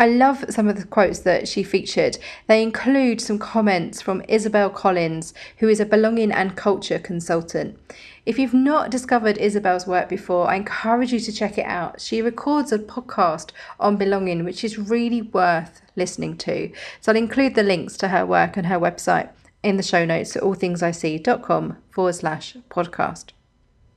I 0.00 0.06
love 0.06 0.46
some 0.48 0.66
of 0.66 0.78
the 0.78 0.86
quotes 0.86 1.18
that 1.20 1.46
she 1.46 1.62
featured. 1.62 2.16
They 2.46 2.62
include 2.62 3.20
some 3.20 3.38
comments 3.38 4.00
from 4.00 4.22
Isabel 4.28 4.70
Collins, 4.70 5.34
who 5.58 5.68
is 5.68 5.78
a 5.78 5.84
belonging 5.84 6.32
and 6.32 6.56
culture 6.56 6.98
consultant. 6.98 7.78
If 8.24 8.38
you've 8.38 8.54
not 8.54 8.90
discovered 8.90 9.36
Isabel's 9.36 9.86
work 9.86 10.08
before, 10.08 10.48
I 10.48 10.56
encourage 10.56 11.12
you 11.12 11.20
to 11.20 11.30
check 11.30 11.58
it 11.58 11.66
out. 11.66 12.00
She 12.00 12.22
records 12.22 12.72
a 12.72 12.78
podcast 12.78 13.50
on 13.78 13.98
belonging, 13.98 14.42
which 14.42 14.64
is 14.64 14.78
really 14.78 15.20
worth 15.20 15.82
listening 15.96 16.38
to. 16.38 16.72
So 17.02 17.12
I'll 17.12 17.18
include 17.18 17.54
the 17.54 17.62
links 17.62 17.98
to 17.98 18.08
her 18.08 18.24
work 18.24 18.56
and 18.56 18.68
her 18.68 18.80
website 18.80 19.28
in 19.62 19.76
the 19.76 19.82
show 19.82 20.06
notes 20.06 20.34
at 20.34 20.42
allthingsic.com 20.42 21.76
forward 21.90 22.14
slash 22.14 22.56
podcast. 22.70 23.32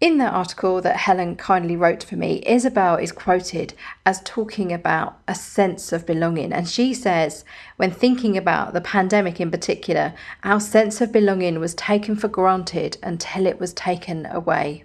In 0.04 0.18
that 0.18 0.34
article 0.34 0.82
that 0.82 0.98
Helen 0.98 1.38
kindly 1.38 1.78
wrote 1.78 2.04
for 2.04 2.18
me, 2.18 2.44
Isabel 2.46 2.98
is 2.98 3.14
quoted 3.14 3.74
as 4.06 4.20
talking 4.26 4.74
about 4.74 5.18
a 5.30 5.34
sense 5.34 5.94
of 5.94 6.06
belonging. 6.06 6.52
And 6.52 6.68
she 6.68 6.94
says, 6.94 7.46
when 7.78 7.90
thinking 7.90 8.36
about 8.36 8.74
the 8.74 8.82
pandemic 8.82 9.40
in 9.40 9.50
particular, 9.50 10.14
our 10.44 10.60
sense 10.60 11.00
of 11.00 11.14
belonging 11.14 11.58
was 11.58 11.74
taken 11.74 12.18
for 12.18 12.28
granted 12.28 12.98
until 13.02 13.46
it 13.46 13.62
was 13.62 13.72
taken 13.72 14.26
away. 14.26 14.84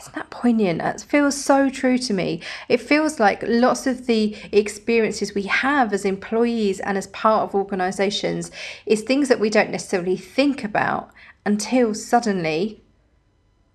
Isn't 0.00 0.14
that 0.14 0.30
poignant? 0.30 0.80
It 0.80 1.02
feels 1.02 1.36
so 1.36 1.68
true 1.68 1.98
to 1.98 2.14
me. 2.14 2.40
It 2.70 2.80
feels 2.80 3.20
like 3.20 3.44
lots 3.46 3.86
of 3.86 4.06
the 4.06 4.34
experiences 4.52 5.34
we 5.34 5.42
have 5.42 5.92
as 5.92 6.06
employees 6.06 6.80
and 6.80 6.96
as 6.96 7.08
part 7.08 7.42
of 7.42 7.54
organisations 7.54 8.50
is 8.86 9.02
things 9.02 9.28
that 9.28 9.38
we 9.38 9.50
don't 9.50 9.70
necessarily 9.70 10.16
think 10.16 10.64
about 10.64 11.10
until 11.44 11.92
suddenly 11.92 12.82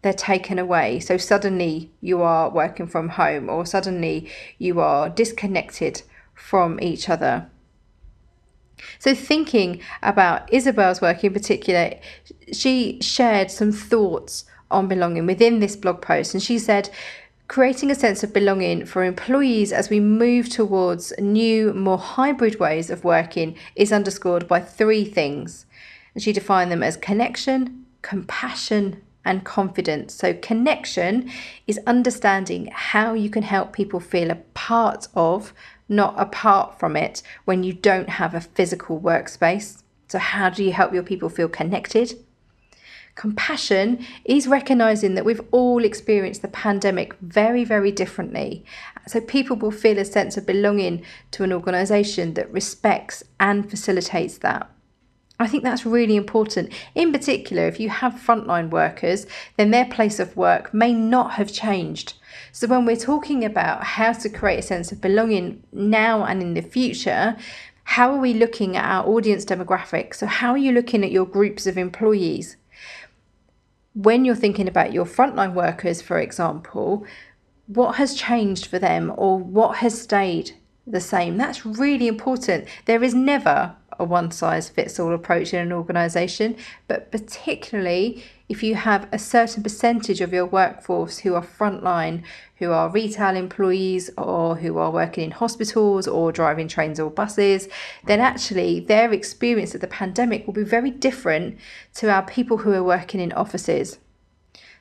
they're 0.08 0.14
taken 0.14 0.58
away. 0.58 1.02
So 1.02 1.18
suddenly 1.18 1.92
you 2.00 2.22
are 2.22 2.50
working 2.50 2.88
from 2.88 3.10
home, 3.10 3.50
or 3.50 3.66
suddenly 3.66 4.32
you 4.58 4.80
are 4.80 5.10
disconnected 5.10 6.02
from 6.34 6.80
each 6.82 7.10
other. 7.10 7.50
So, 9.00 9.14
thinking 9.14 9.82
about 10.02 10.52
Isabel's 10.54 11.02
work 11.02 11.26
in 11.26 11.34
particular, 11.34 11.96
she 12.54 13.02
shared 13.02 13.52
some 13.52 13.74
thoughts 13.74 14.46
on 14.72 14.88
belonging 14.88 15.26
within 15.26 15.60
this 15.60 15.76
blog 15.76 16.02
post, 16.02 16.34
and 16.34 16.42
she 16.42 16.58
said, 16.58 16.90
creating 17.50 17.92
a 17.92 17.96
sense 17.96 18.24
of 18.24 18.34
belonging 18.34 18.86
for 18.86 19.04
employees 19.04 19.74
as 19.74 19.90
we 19.90 20.00
move 20.00 20.48
towards 20.48 21.12
new, 21.20 21.74
more 21.74 21.98
hybrid 21.98 22.60
ways 22.60 22.90
of 22.90 23.04
working 23.04 23.58
is 23.76 23.92
underscored 23.92 24.48
by 24.48 24.60
three 24.62 25.04
things. 25.04 25.66
And 26.14 26.24
she 26.24 26.32
defined 26.32 26.72
them 26.72 26.84
as 26.84 26.96
connection, 26.96 27.86
compassion, 28.02 29.02
and 29.28 29.44
confidence. 29.44 30.14
So, 30.14 30.34
connection 30.34 31.30
is 31.68 31.80
understanding 31.86 32.70
how 32.74 33.14
you 33.14 33.30
can 33.30 33.44
help 33.44 33.74
people 33.74 34.00
feel 34.00 34.32
a 34.32 34.42
part 34.54 35.08
of, 35.14 35.54
not 35.90 36.16
apart 36.18 36.80
from 36.80 36.96
it, 36.96 37.22
when 37.46 37.64
you 37.64 37.74
don't 37.74 38.10
have 38.10 38.34
a 38.34 38.42
physical 38.42 39.00
workspace. 39.00 39.84
So, 40.08 40.18
how 40.18 40.50
do 40.50 40.64
you 40.64 40.72
help 40.72 40.94
your 40.94 41.04
people 41.04 41.30
feel 41.30 41.50
connected? 41.50 42.14
Compassion 43.16 44.06
is 44.26 44.48
recognizing 44.48 45.16
that 45.16 45.26
we've 45.26 45.42
all 45.52 45.84
experienced 45.84 46.44
the 46.44 46.48
pandemic 46.48 47.16
very, 47.20 47.64
very 47.64 47.92
differently. 47.92 48.64
So, 49.08 49.20
people 49.20 49.58
will 49.58 49.72
feel 49.72 50.00
a 50.00 50.06
sense 50.06 50.38
of 50.38 50.46
belonging 50.46 51.04
to 51.32 51.44
an 51.44 51.52
organization 51.52 52.36
that 52.36 52.52
respects 52.52 53.24
and 53.40 53.70
facilitates 53.70 54.38
that. 54.40 54.72
I 55.40 55.48
think 55.48 55.64
that's 55.64 55.86
really 55.86 56.16
important. 56.16 56.74
In 56.96 57.12
particular, 57.12 57.68
if 57.68 57.80
you 57.80 57.90
have 57.90 58.14
frontline 58.14 58.72
workers, 58.72 59.28
then 59.56 59.70
their 59.70 59.86
place 59.86 60.20
of 60.20 60.36
work 60.36 60.74
may 60.74 60.94
not 60.94 61.34
have 61.34 61.54
changed. 61.54 62.14
So, 62.52 62.68
when 62.68 62.86
we're 62.86 62.96
talking 62.96 63.46
about 63.46 63.84
how 63.84 64.14
to 64.14 64.30
create 64.30 64.60
a 64.60 64.64
sense 64.64 64.92
of 64.92 65.00
belonging 65.00 65.64
now 65.72 66.24
and 66.24 66.42
in 66.42 66.56
the 66.56 66.62
future, 66.62 67.38
how 67.84 68.12
are 68.12 68.20
we 68.20 68.34
looking 68.34 68.76
at 68.76 68.86
our 68.86 69.08
audience 69.08 69.46
demographics? 69.46 70.16
So, 70.16 70.26
how 70.26 70.52
are 70.52 70.58
you 70.58 70.72
looking 70.72 71.04
at 71.04 71.12
your 71.12 71.26
groups 71.26 71.68
of 71.68 71.78
employees? 71.78 72.58
When 73.94 74.26
you're 74.26 74.36
thinking 74.36 74.68
about 74.68 74.94
your 74.94 75.06
frontline 75.06 75.54
workers, 75.54 76.02
for 76.02 76.20
example, 76.20 77.06
what 77.68 77.96
has 77.96 78.16
changed 78.16 78.66
for 78.66 78.80
them 78.80 79.14
or 79.16 79.38
what 79.38 79.78
has 79.78 80.02
stayed 80.02 80.52
the 80.86 81.00
same? 81.00 81.38
That's 81.38 81.66
really 81.66 82.08
important. 82.08 82.68
There 82.86 83.04
is 83.04 83.14
never 83.14 83.76
a 84.00 84.04
one 84.04 84.32
size 84.32 84.70
fits 84.70 85.00
all 85.00 85.14
approach 85.14 85.54
in 85.54 85.60
an 85.60 85.72
organisation, 85.72 86.56
but 86.88 87.12
particularly 87.12 88.24
if 88.50 88.64
you 88.64 88.76
have 88.76 89.08
a 89.12 89.20
certain 89.20 89.62
percentage 89.62 90.22
of 90.22 90.32
your 90.32 90.46
workforce 90.46 91.20
who 91.20 91.34
are 91.36 91.44
frontline, 91.44 92.24
who 92.58 92.72
are 92.72 92.90
retail 92.90 93.36
employees 93.36 94.10
or 94.18 94.56
who 94.56 94.78
are 94.78 94.92
working 94.92 95.26
in 95.26 95.32
hospitals 95.32 96.08
or 96.08 96.32
driving 96.32 96.68
trains 96.68 97.00
or 97.00 97.10
buses, 97.10 97.68
then 98.06 98.22
actually 98.22 98.80
their 98.80 99.12
experience 99.12 99.76
of 99.76 99.82
the 99.82 99.88
pandemic 99.88 100.48
will 100.48 100.54
be 100.54 100.64
very 100.64 100.92
different 100.92 101.58
to 101.94 102.10
our 102.10 102.24
people 102.24 102.58
who 102.58 102.72
are 102.72 102.84
working 102.84 103.20
in 103.20 103.34
offices. 103.34 104.00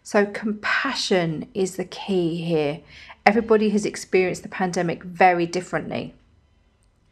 So, 0.03 0.25
compassion 0.25 1.49
is 1.53 1.75
the 1.77 1.85
key 1.85 2.37
here. 2.45 2.81
Everybody 3.25 3.71
has 3.71 3.85
experienced 3.85 4.45
the 4.45 4.49
pandemic 4.49 5.03
very 5.03 5.47
differently. 5.47 6.15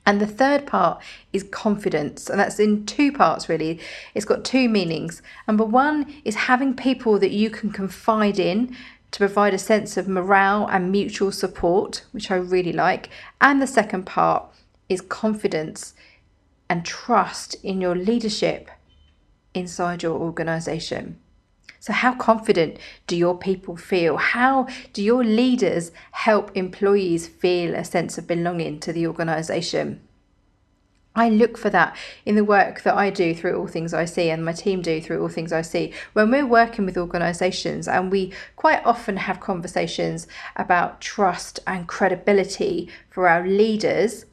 And 0.06 0.20
the 0.20 0.26
third 0.26 0.66
part 0.66 1.02
is 1.32 1.42
confidence, 1.44 2.28
and 2.28 2.38
that's 2.38 2.58
in 2.58 2.84
two 2.84 3.10
parts 3.10 3.48
really. 3.48 3.80
It's 4.14 4.26
got 4.26 4.44
two 4.44 4.68
meanings. 4.68 5.22
Number 5.48 5.64
one 5.64 6.14
is 6.24 6.34
having 6.34 6.74
people 6.74 7.18
that 7.18 7.30
you 7.30 7.48
can 7.50 7.70
confide 7.70 8.38
in 8.38 8.76
to 9.10 9.18
provide 9.18 9.54
a 9.54 9.58
sense 9.58 9.96
of 9.96 10.08
morale 10.08 10.66
and 10.66 10.90
mutual 10.90 11.32
support, 11.32 12.04
which 12.12 12.30
I 12.30 12.34
really 12.34 12.72
like. 12.72 13.08
And 13.40 13.62
the 13.62 13.66
second 13.66 14.04
part 14.04 14.44
is 14.88 15.00
confidence 15.00 15.94
and 16.68 16.84
trust 16.84 17.54
in 17.62 17.80
your 17.80 17.94
leadership 17.94 18.68
inside 19.54 20.02
your 20.02 20.18
organization. 20.18 21.20
So, 21.84 21.92
how 21.92 22.14
confident 22.14 22.78
do 23.06 23.14
your 23.14 23.36
people 23.36 23.76
feel? 23.76 24.16
How 24.16 24.68
do 24.94 25.02
your 25.02 25.22
leaders 25.22 25.92
help 26.12 26.50
employees 26.54 27.28
feel 27.28 27.74
a 27.74 27.84
sense 27.84 28.16
of 28.16 28.26
belonging 28.26 28.80
to 28.80 28.92
the 28.94 29.06
organization? 29.06 30.00
I 31.14 31.28
look 31.28 31.58
for 31.58 31.68
that 31.68 31.94
in 32.24 32.36
the 32.36 32.42
work 32.42 32.84
that 32.84 32.94
I 32.94 33.10
do 33.10 33.34
through 33.34 33.58
All 33.58 33.66
Things 33.66 33.92
IC 33.92 34.16
and 34.16 34.46
my 34.46 34.52
team 34.52 34.80
do 34.80 34.98
through 34.98 35.20
All 35.20 35.28
Things 35.28 35.52
IC. 35.52 35.92
When 36.14 36.30
we're 36.30 36.46
working 36.46 36.86
with 36.86 36.96
organisations 36.96 37.86
and 37.86 38.10
we 38.10 38.32
quite 38.56 38.80
often 38.86 39.18
have 39.18 39.40
conversations 39.40 40.26
about 40.56 41.02
trust 41.02 41.60
and 41.66 41.86
credibility 41.86 42.88
for 43.10 43.28
our 43.28 43.46
leaders, 43.46 44.24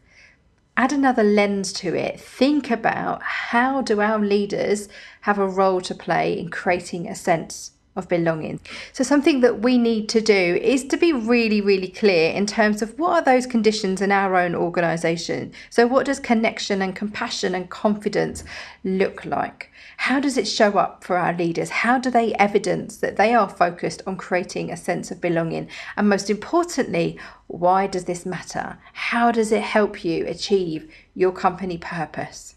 add 0.81 0.91
another 0.91 1.23
lens 1.23 1.71
to 1.71 1.93
it. 1.93 2.19
Think 2.19 2.71
about 2.71 3.21
how 3.21 3.83
do 3.83 4.01
our 4.01 4.17
leaders 4.17 4.89
have 5.21 5.37
a 5.37 5.47
role 5.47 5.79
to 5.79 5.93
play 5.93 6.39
in 6.39 6.49
creating 6.49 7.07
a 7.07 7.13
sense 7.13 7.73
of 7.95 8.07
belonging. 8.07 8.59
So, 8.93 9.03
something 9.03 9.41
that 9.41 9.59
we 9.59 9.77
need 9.77 10.07
to 10.09 10.21
do 10.21 10.57
is 10.61 10.85
to 10.85 10.97
be 10.97 11.11
really, 11.11 11.59
really 11.59 11.89
clear 11.89 12.31
in 12.31 12.45
terms 12.45 12.81
of 12.81 12.97
what 12.97 13.11
are 13.11 13.21
those 13.21 13.45
conditions 13.45 14.01
in 14.01 14.11
our 14.11 14.35
own 14.37 14.55
organisation. 14.55 15.51
So, 15.69 15.87
what 15.87 16.05
does 16.05 16.19
connection 16.19 16.81
and 16.81 16.95
compassion 16.95 17.53
and 17.53 17.69
confidence 17.69 18.45
look 18.83 19.25
like? 19.25 19.71
How 19.97 20.19
does 20.19 20.37
it 20.37 20.47
show 20.47 20.77
up 20.77 21.03
for 21.03 21.17
our 21.17 21.33
leaders? 21.33 21.69
How 21.69 21.99
do 21.99 22.09
they 22.09 22.33
evidence 22.35 22.97
that 22.97 23.17
they 23.17 23.33
are 23.33 23.49
focused 23.49 24.01
on 24.07 24.15
creating 24.15 24.71
a 24.71 24.77
sense 24.77 25.11
of 25.11 25.19
belonging? 25.19 25.67
And 25.97 26.07
most 26.07 26.29
importantly, 26.29 27.19
why 27.47 27.87
does 27.87 28.05
this 28.05 28.25
matter? 28.25 28.77
How 28.93 29.31
does 29.31 29.51
it 29.51 29.63
help 29.63 30.05
you 30.05 30.25
achieve 30.27 30.89
your 31.13 31.31
company 31.33 31.77
purpose? 31.77 32.55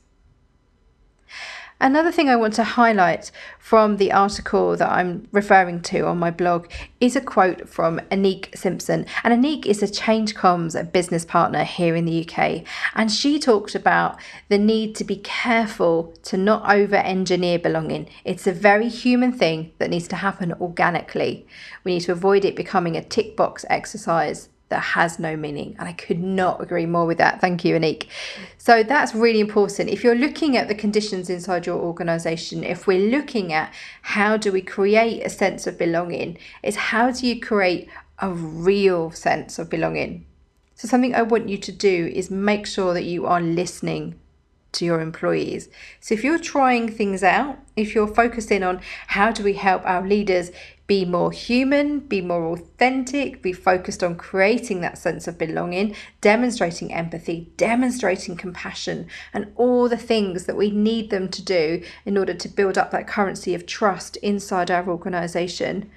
Another 1.84 2.10
thing 2.10 2.30
I 2.30 2.36
want 2.36 2.54
to 2.54 2.64
highlight 2.64 3.30
from 3.58 3.98
the 3.98 4.10
article 4.10 4.74
that 4.74 4.90
I'm 4.90 5.28
referring 5.32 5.82
to 5.82 6.06
on 6.06 6.16
my 6.16 6.30
blog 6.30 6.66
is 6.98 7.14
a 7.14 7.20
quote 7.20 7.68
from 7.68 8.00
Anique 8.10 8.56
Simpson. 8.56 9.04
And 9.22 9.34
Anique 9.34 9.66
is 9.66 9.82
a 9.82 9.92
Change 9.92 10.34
Comms 10.34 10.90
business 10.92 11.26
partner 11.26 11.62
here 11.62 11.94
in 11.94 12.06
the 12.06 12.26
UK. 12.26 12.62
And 12.94 13.12
she 13.12 13.38
talked 13.38 13.74
about 13.74 14.18
the 14.48 14.56
need 14.56 14.94
to 14.94 15.04
be 15.04 15.16
careful 15.16 16.14
to 16.22 16.38
not 16.38 16.74
over 16.74 16.96
engineer 16.96 17.58
belonging. 17.58 18.08
It's 18.24 18.46
a 18.46 18.52
very 18.52 18.88
human 18.88 19.32
thing 19.32 19.72
that 19.76 19.90
needs 19.90 20.08
to 20.08 20.16
happen 20.16 20.54
organically. 20.54 21.46
We 21.84 21.92
need 21.92 22.04
to 22.04 22.12
avoid 22.12 22.46
it 22.46 22.56
becoming 22.56 22.96
a 22.96 23.04
tick 23.04 23.36
box 23.36 23.66
exercise 23.68 24.48
that 24.74 24.82
has 24.82 25.20
no 25.20 25.36
meaning. 25.36 25.76
And 25.78 25.88
I 25.88 25.92
could 25.92 26.20
not 26.20 26.60
agree 26.60 26.84
more 26.84 27.06
with 27.06 27.18
that. 27.18 27.40
Thank 27.40 27.64
you, 27.64 27.76
Anique. 27.76 28.08
So 28.58 28.82
that's 28.82 29.14
really 29.14 29.38
important. 29.38 29.88
If 29.88 30.02
you're 30.02 30.16
looking 30.16 30.56
at 30.56 30.66
the 30.66 30.74
conditions 30.74 31.30
inside 31.30 31.64
your 31.64 31.78
organization, 31.78 32.64
if 32.64 32.88
we're 32.88 33.08
looking 33.08 33.52
at 33.52 33.72
how 34.02 34.36
do 34.36 34.50
we 34.50 34.62
create 34.62 35.24
a 35.24 35.30
sense 35.30 35.68
of 35.68 35.78
belonging, 35.78 36.38
it's 36.64 36.76
how 36.76 37.12
do 37.12 37.24
you 37.24 37.40
create 37.40 37.88
a 38.18 38.30
real 38.30 39.12
sense 39.12 39.60
of 39.60 39.70
belonging? 39.70 40.26
So, 40.74 40.88
something 40.88 41.14
I 41.14 41.22
want 41.22 41.48
you 41.48 41.56
to 41.58 41.70
do 41.70 42.10
is 42.12 42.32
make 42.32 42.66
sure 42.66 42.94
that 42.94 43.04
you 43.04 43.26
are 43.26 43.40
listening 43.40 44.18
to 44.72 44.84
your 44.84 45.00
employees. 45.00 45.68
So, 46.00 46.14
if 46.14 46.24
you're 46.24 46.40
trying 46.40 46.90
things 46.90 47.22
out, 47.22 47.58
if 47.76 47.94
you're 47.94 48.12
focusing 48.12 48.64
on 48.64 48.80
how 49.06 49.30
do 49.30 49.44
we 49.44 49.52
help 49.52 49.82
our 49.84 50.04
leaders 50.04 50.50
be 50.86 51.04
more 51.04 51.32
human, 51.32 51.98
be 52.00 52.20
more 52.20 52.52
authentic, 52.52 53.40
be 53.40 53.52
focused 53.52 54.04
on 54.04 54.16
creating 54.16 54.82
that 54.82 54.98
sense 54.98 55.26
of 55.26 55.38
belonging, 55.38 55.96
demonstrating 56.20 56.92
empathy, 56.92 57.50
demonstrating 57.56 58.36
compassion, 58.36 59.08
and 59.32 59.50
all 59.56 59.88
the 59.88 59.96
things 59.96 60.44
that 60.44 60.56
we 60.56 60.70
need 60.70 61.08
them 61.08 61.28
to 61.28 61.42
do 61.42 61.82
in 62.04 62.18
order 62.18 62.34
to 62.34 62.48
build 62.48 62.76
up 62.76 62.90
that 62.90 63.08
currency 63.08 63.54
of 63.54 63.64
trust 63.64 64.16
inside 64.16 64.70
our 64.70 64.86
organization. 64.86 65.90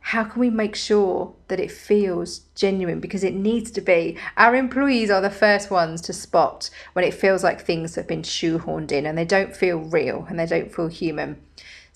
How 0.00 0.24
can 0.24 0.40
we 0.40 0.50
make 0.50 0.76
sure 0.76 1.34
that 1.48 1.58
it 1.58 1.72
feels 1.72 2.40
genuine? 2.54 3.00
Because 3.00 3.24
it 3.24 3.34
needs 3.34 3.70
to 3.72 3.80
be. 3.80 4.16
Our 4.36 4.54
employees 4.54 5.10
are 5.10 5.22
the 5.22 5.30
first 5.30 5.68
ones 5.70 6.00
to 6.02 6.12
spot 6.12 6.70
when 6.92 7.04
it 7.04 7.14
feels 7.14 7.42
like 7.42 7.60
things 7.60 7.96
have 7.96 8.06
been 8.06 8.22
shoehorned 8.22 8.92
in 8.92 9.06
and 9.06 9.18
they 9.18 9.24
don't 9.24 9.56
feel 9.56 9.78
real 9.78 10.26
and 10.28 10.38
they 10.38 10.46
don't 10.46 10.72
feel 10.72 10.86
human. 10.86 11.40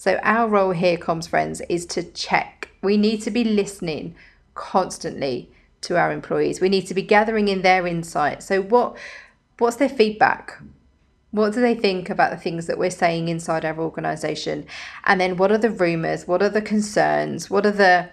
So, 0.00 0.18
our 0.22 0.48
role 0.48 0.70
here, 0.70 0.96
comms 0.96 1.28
friends, 1.28 1.60
is 1.68 1.84
to 1.88 2.02
check. 2.02 2.70
We 2.80 2.96
need 2.96 3.20
to 3.20 3.30
be 3.30 3.44
listening 3.44 4.14
constantly 4.54 5.50
to 5.82 5.98
our 5.98 6.10
employees. 6.10 6.58
We 6.58 6.70
need 6.70 6.86
to 6.86 6.94
be 6.94 7.02
gathering 7.02 7.48
in 7.48 7.60
their 7.60 7.86
insights. 7.86 8.46
So, 8.46 8.62
what 8.62 8.96
what's 9.58 9.76
their 9.76 9.90
feedback? 9.90 10.58
What 11.32 11.52
do 11.52 11.60
they 11.60 11.74
think 11.74 12.08
about 12.08 12.30
the 12.30 12.38
things 12.38 12.66
that 12.66 12.78
we're 12.78 12.88
saying 12.88 13.28
inside 13.28 13.62
our 13.66 13.78
organization? 13.78 14.64
And 15.04 15.20
then, 15.20 15.36
what 15.36 15.52
are 15.52 15.58
the 15.58 15.68
rumors? 15.68 16.26
What 16.26 16.40
are 16.40 16.48
the 16.48 16.62
concerns? 16.62 17.50
What 17.50 17.66
are 17.66 17.70
the 17.70 18.08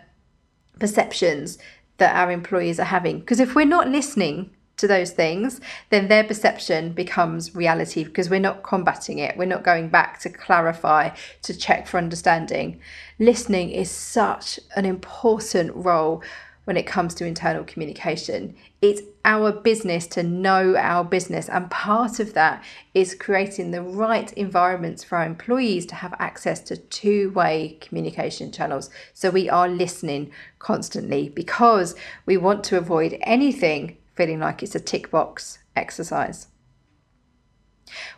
perceptions 0.79 1.57
that 1.99 2.13
our 2.17 2.29
employees 2.33 2.81
are 2.81 2.91
having? 2.97 3.19
Because 3.19 3.39
if 3.39 3.55
we're 3.55 3.65
not 3.65 3.87
listening 3.87 4.49
to 4.77 4.87
those 4.87 5.11
things, 5.11 5.59
then 5.89 6.07
their 6.07 6.23
perception 6.23 6.93
becomes 6.93 7.55
reality 7.55 8.03
because 8.03 8.29
we're 8.29 8.39
not 8.39 8.63
combating 8.63 9.19
it. 9.19 9.35
We're 9.35 9.45
not 9.45 9.63
going 9.63 9.89
back 9.89 10.19
to 10.21 10.29
clarify, 10.29 11.09
to 11.43 11.57
check 11.57 11.87
for 11.87 11.97
understanding. 11.97 12.79
Listening 13.19 13.71
is 13.71 13.89
such 13.89 14.59
an 14.75 14.85
important 14.85 15.75
role 15.75 16.23
when 16.65 16.75
it 16.75 16.85
comes 16.85 17.13
to 17.15 17.25
internal 17.25 17.63
communication. 17.63 18.53
It's 18.81 19.01
our 19.23 19.53
business 19.53 20.05
to 20.07 20.21
know 20.21 20.75
our 20.75 21.05
business, 21.05 21.47
and 21.47 21.71
part 21.71 22.19
of 22.19 22.33
that 22.33 22.61
is 22.93 23.15
creating 23.15 23.71
the 23.71 23.81
right 23.81 24.31
environments 24.33 25.01
for 25.01 25.17
our 25.17 25.25
employees 25.25 25.85
to 25.85 25.95
have 25.95 26.13
access 26.19 26.59
to 26.63 26.75
two 26.75 27.31
way 27.31 27.77
communication 27.79 28.51
channels. 28.51 28.89
So 29.13 29.29
we 29.29 29.49
are 29.49 29.69
listening 29.69 30.31
constantly 30.59 31.29
because 31.29 31.95
we 32.25 32.35
want 32.35 32.65
to 32.65 32.77
avoid 32.77 33.17
anything 33.21 33.95
feeling 34.17 34.39
like 34.39 34.63
it's 34.63 34.75
a 34.75 34.79
tick 34.79 35.11
box 35.11 35.59
exercise. 35.75 36.47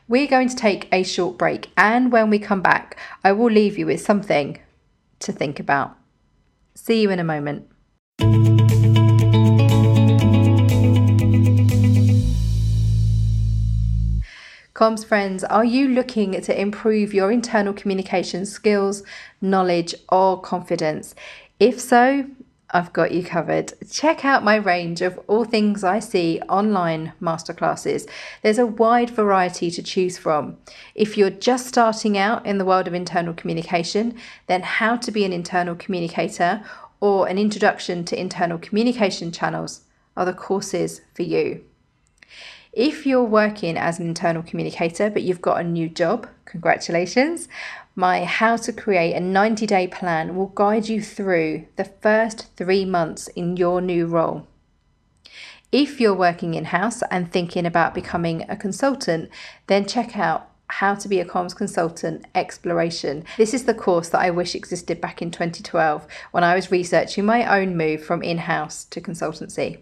We're 0.08 0.28
going 0.28 0.50
to 0.50 0.56
take 0.56 0.88
a 0.92 1.04
short 1.04 1.38
break, 1.38 1.70
and 1.78 2.12
when 2.12 2.32
we 2.32 2.40
come 2.40 2.62
back, 2.62 2.98
I 3.24 3.34
will 3.34 3.52
leave 3.52 3.78
you 3.78 3.86
with 3.86 4.02
something 4.02 4.58
to 5.20 5.32
think 5.32 5.60
about. 5.60 5.96
See 6.74 7.02
you 7.02 7.12
in 7.12 7.20
a 7.20 7.24
moment. 7.24 7.70
Comms 14.74 15.06
friends, 15.06 15.44
are 15.44 15.66
you 15.66 15.90
looking 15.90 16.40
to 16.40 16.60
improve 16.60 17.14
your 17.14 17.34
internal 17.34 17.74
communication 17.74 18.46
skills, 18.46 19.04
knowledge, 19.42 19.94
or 20.08 20.40
confidence? 20.40 21.14
If 21.60 21.82
so, 21.82 22.26
I've 22.72 22.94
got 22.94 23.12
you 23.12 23.24
covered. 23.24 23.74
Check 23.90 24.24
out 24.24 24.44
my 24.44 24.56
range 24.56 25.02
of 25.02 25.20
All 25.28 25.44
Things 25.44 25.84
IC 25.84 26.44
online 26.48 27.14
masterclasses. 27.20 28.08
There's 28.44 28.60
a 28.60 28.66
wide 28.66 29.10
variety 29.10 29.72
to 29.72 29.82
choose 29.82 30.20
from. 30.20 30.58
If 30.94 31.18
you're 31.18 31.32
just 31.32 31.68
starting 31.68 32.16
out 32.16 32.46
in 32.46 32.60
the 32.60 32.66
world 32.66 32.88
of 32.88 32.94
internal 32.94 33.34
communication, 33.34 34.16
then 34.46 34.62
How 34.62 34.98
to 34.98 35.12
Be 35.12 35.26
an 35.26 35.34
Internal 35.34 35.76
Communicator 35.76 36.64
or 37.00 37.28
An 37.28 37.40
Introduction 37.40 38.06
to 38.06 38.20
Internal 38.20 38.60
Communication 38.60 39.32
Channels 39.32 39.82
are 40.16 40.26
the 40.26 40.34
courses 40.34 41.02
for 41.16 41.24
you. 41.24 41.64
If 42.72 43.08
you're 43.08 43.24
working 43.24 43.78
as 43.78 44.00
an 44.00 44.08
internal 44.08 44.44
communicator 44.44 45.10
but 45.10 45.24
you've 45.24 45.42
got 45.42 45.60
a 45.60 45.64
new 45.64 45.90
job, 45.90 46.28
congratulations 46.46 47.48
my 48.00 48.24
How 48.24 48.56
to 48.56 48.72
Create 48.72 49.14
a 49.14 49.20
90 49.20 49.68
Day 49.68 49.86
Plan 49.86 50.34
will 50.34 50.48
guide 50.48 50.88
you 50.88 51.02
through 51.02 51.68
the 51.76 51.84
first 51.84 52.56
three 52.56 52.86
months 52.86 53.28
in 53.36 53.58
your 53.58 53.82
new 53.82 54.06
role. 54.08 54.48
If 55.74 56.00
you're 56.00 56.16
working 56.16 56.54
in 56.54 56.66
house 56.66 57.04
and 57.12 57.30
thinking 57.30 57.66
about 57.66 57.94
becoming 57.94 58.46
a 58.48 58.56
consultant, 58.56 59.30
then 59.68 59.86
check 59.86 60.18
out 60.18 60.50
How 60.68 60.96
to 60.96 61.10
Be 61.10 61.20
a 61.20 61.26
Comms 61.26 61.54
Consultant 61.54 62.26
Exploration. 62.34 63.26
This 63.38 63.54
is 63.54 63.66
the 63.66 63.74
course 63.74 64.08
that 64.10 64.22
I 64.22 64.30
wish 64.30 64.56
existed 64.56 65.02
back 65.02 65.22
in 65.22 65.30
2012 65.30 66.08
when 66.32 66.46
I 66.46 66.56
was 66.56 66.72
researching 66.72 67.26
my 67.26 67.60
own 67.60 67.76
move 67.76 68.02
from 68.02 68.24
in 68.24 68.38
house 68.38 68.86
to 68.86 69.02
consultancy. 69.02 69.80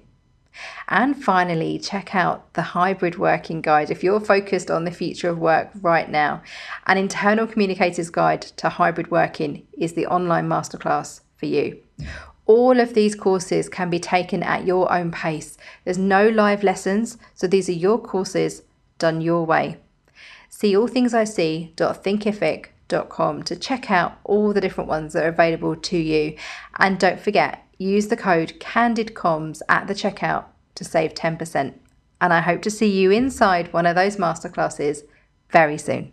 And 0.89 1.21
finally, 1.21 1.79
check 1.79 2.15
out 2.15 2.53
the 2.53 2.61
hybrid 2.61 3.17
working 3.17 3.61
guide 3.61 3.91
if 3.91 4.03
you're 4.03 4.19
focused 4.19 4.71
on 4.71 4.83
the 4.83 4.91
future 4.91 5.29
of 5.29 5.37
work 5.37 5.69
right 5.81 6.09
now. 6.09 6.41
An 6.85 6.97
internal 6.97 7.47
communicators 7.47 8.09
guide 8.09 8.41
to 8.41 8.69
hybrid 8.69 9.11
working 9.11 9.65
is 9.77 9.93
the 9.93 10.07
online 10.07 10.47
masterclass 10.47 11.21
for 11.35 11.45
you. 11.45 11.81
All 12.45 12.79
of 12.79 12.93
these 12.93 13.13
courses 13.13 13.67
can 13.67 13.89
be 13.89 13.99
taken 13.99 14.41
at 14.41 14.65
your 14.65 14.91
own 14.91 15.11
pace. 15.11 15.57
There's 15.83 15.97
no 15.97 16.29
live 16.29 16.63
lessons, 16.63 17.17
so 17.33 17.45
these 17.45 17.67
are 17.67 17.73
your 17.73 17.99
courses 17.99 18.63
done 18.97 19.19
your 19.19 19.45
way. 19.45 19.77
See 20.49 20.75
All 20.75 20.87
Things 20.87 21.13
IC 21.13 21.75
to 23.43 23.55
check 23.55 23.91
out 23.91 24.17
all 24.23 24.53
the 24.53 24.61
different 24.61 24.89
ones 24.89 25.13
that 25.13 25.25
are 25.25 25.29
available 25.29 25.75
to 25.75 25.97
you. 25.97 26.37
And 26.79 26.97
don't 26.97 27.19
forget, 27.19 27.66
use 27.77 28.07
the 28.07 28.17
code 28.17 28.53
CandidComms 28.59 29.61
at 29.69 29.87
the 29.87 29.93
checkout 29.93 30.45
to 30.75 30.83
save 30.83 31.13
10%. 31.13 31.73
And 32.19 32.33
I 32.33 32.41
hope 32.41 32.61
to 32.63 32.71
see 32.71 32.89
you 32.89 33.11
inside 33.11 33.71
one 33.71 33.85
of 33.85 33.95
those 33.95 34.17
masterclasses 34.17 35.03
very 35.51 35.77
soon. 35.77 36.11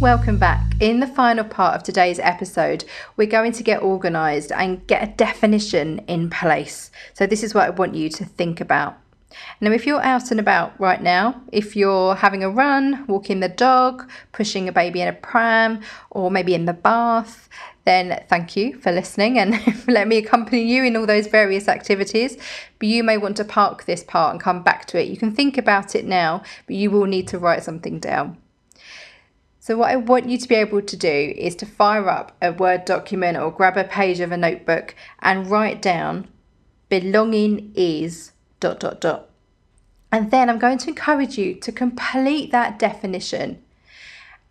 Welcome 0.00 0.38
back. 0.38 0.74
In 0.80 1.00
the 1.00 1.06
final 1.06 1.44
part 1.44 1.76
of 1.76 1.82
today's 1.82 2.18
episode, 2.18 2.84
we're 3.16 3.26
going 3.26 3.52
to 3.52 3.62
get 3.62 3.80
organised 3.80 4.52
and 4.52 4.86
get 4.86 5.02
a 5.02 5.12
definition 5.12 6.00
in 6.00 6.28
place. 6.28 6.90
So, 7.14 7.26
this 7.26 7.42
is 7.42 7.54
what 7.54 7.64
I 7.64 7.70
want 7.70 7.94
you 7.94 8.10
to 8.10 8.24
think 8.24 8.60
about. 8.60 8.98
Now, 9.60 9.72
if 9.72 9.86
you're 9.86 10.02
out 10.02 10.30
and 10.30 10.40
about 10.40 10.78
right 10.80 11.02
now, 11.02 11.40
if 11.52 11.76
you're 11.76 12.14
having 12.14 12.42
a 12.42 12.50
run, 12.50 13.04
walking 13.06 13.40
the 13.40 13.48
dog, 13.48 14.10
pushing 14.32 14.68
a 14.68 14.72
baby 14.72 15.00
in 15.00 15.08
a 15.08 15.12
pram, 15.12 15.80
or 16.10 16.30
maybe 16.30 16.54
in 16.54 16.64
the 16.64 16.72
bath, 16.72 17.48
then 17.84 18.24
thank 18.28 18.56
you 18.56 18.78
for 18.78 18.90
listening 18.90 19.38
and 19.38 19.60
let 19.88 20.08
me 20.08 20.16
accompany 20.16 20.62
you 20.62 20.84
in 20.84 20.96
all 20.96 21.06
those 21.06 21.26
various 21.26 21.68
activities. 21.68 22.36
But 22.78 22.88
you 22.88 23.04
may 23.04 23.18
want 23.18 23.36
to 23.38 23.44
park 23.44 23.84
this 23.84 24.02
part 24.02 24.32
and 24.32 24.40
come 24.40 24.62
back 24.62 24.86
to 24.86 25.00
it. 25.00 25.08
You 25.08 25.16
can 25.16 25.34
think 25.34 25.58
about 25.58 25.94
it 25.94 26.04
now, 26.04 26.42
but 26.66 26.76
you 26.76 26.90
will 26.90 27.06
need 27.06 27.28
to 27.28 27.38
write 27.38 27.64
something 27.64 27.98
down. 27.98 28.38
So, 29.60 29.78
what 29.78 29.90
I 29.90 29.96
want 29.96 30.28
you 30.28 30.36
to 30.36 30.48
be 30.48 30.56
able 30.56 30.82
to 30.82 30.96
do 30.96 31.34
is 31.38 31.56
to 31.56 31.64
fire 31.64 32.10
up 32.10 32.36
a 32.42 32.52
Word 32.52 32.84
document 32.84 33.38
or 33.38 33.50
grab 33.50 33.78
a 33.78 33.84
page 33.84 34.20
of 34.20 34.30
a 34.30 34.36
notebook 34.36 34.94
and 35.20 35.50
write 35.50 35.80
down 35.80 36.28
belonging 36.90 37.72
is 37.74 38.32
dot 38.64 38.80
dot 38.80 39.00
dot. 39.00 39.28
And 40.10 40.30
then 40.30 40.48
I'm 40.48 40.58
going 40.58 40.78
to 40.78 40.88
encourage 40.88 41.36
you 41.36 41.54
to 41.56 41.70
complete 41.70 42.50
that 42.52 42.78
definition. 42.78 43.62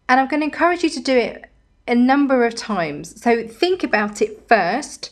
And 0.07 0.19
I'm 0.19 0.27
going 0.27 0.41
to 0.41 0.51
encourage 0.51 0.83
you 0.83 0.89
to 0.91 0.99
do 0.99 1.17
it 1.17 1.49
a 1.87 1.95
number 1.95 2.45
of 2.45 2.53
times. 2.53 3.19
So 3.19 3.47
think 3.47 3.83
about 3.83 4.21
it 4.21 4.47
first 4.47 5.11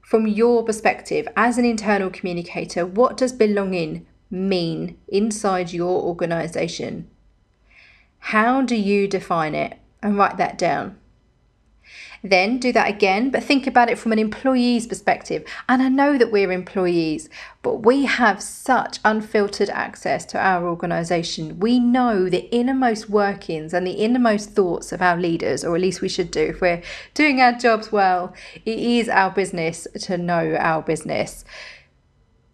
from 0.00 0.26
your 0.26 0.64
perspective 0.64 1.28
as 1.36 1.58
an 1.58 1.66
internal 1.66 2.08
communicator. 2.08 2.86
What 2.86 3.18
does 3.18 3.32
belonging 3.32 4.06
mean 4.30 4.96
inside 5.08 5.72
your 5.72 6.00
organization? 6.02 7.10
How 8.32 8.62
do 8.62 8.76
you 8.76 9.08
define 9.08 9.54
it? 9.54 9.78
And 10.02 10.16
write 10.16 10.38
that 10.38 10.56
down. 10.56 10.96
Then 12.22 12.58
do 12.58 12.72
that 12.72 12.88
again, 12.88 13.30
but 13.30 13.44
think 13.44 13.66
about 13.66 13.90
it 13.90 13.98
from 13.98 14.12
an 14.12 14.18
employee's 14.18 14.86
perspective. 14.86 15.44
And 15.68 15.82
I 15.82 15.88
know 15.88 16.18
that 16.18 16.32
we're 16.32 16.50
employees, 16.50 17.28
but 17.62 17.84
we 17.84 18.04
have 18.04 18.42
such 18.42 18.98
unfiltered 19.04 19.70
access 19.70 20.24
to 20.26 20.38
our 20.38 20.66
organisation. 20.66 21.60
We 21.60 21.78
know 21.78 22.28
the 22.28 22.48
innermost 22.54 23.08
workings 23.08 23.72
and 23.72 23.86
the 23.86 23.92
innermost 23.92 24.50
thoughts 24.50 24.92
of 24.92 25.02
our 25.02 25.16
leaders, 25.16 25.64
or 25.64 25.76
at 25.76 25.82
least 25.82 26.00
we 26.00 26.08
should 26.08 26.30
do 26.30 26.42
if 26.42 26.60
we're 26.60 26.82
doing 27.14 27.40
our 27.40 27.52
jobs 27.52 27.92
well. 27.92 28.34
It 28.64 28.78
is 28.78 29.08
our 29.08 29.30
business 29.30 29.86
to 30.02 30.18
know 30.18 30.56
our 30.58 30.82
business. 30.82 31.44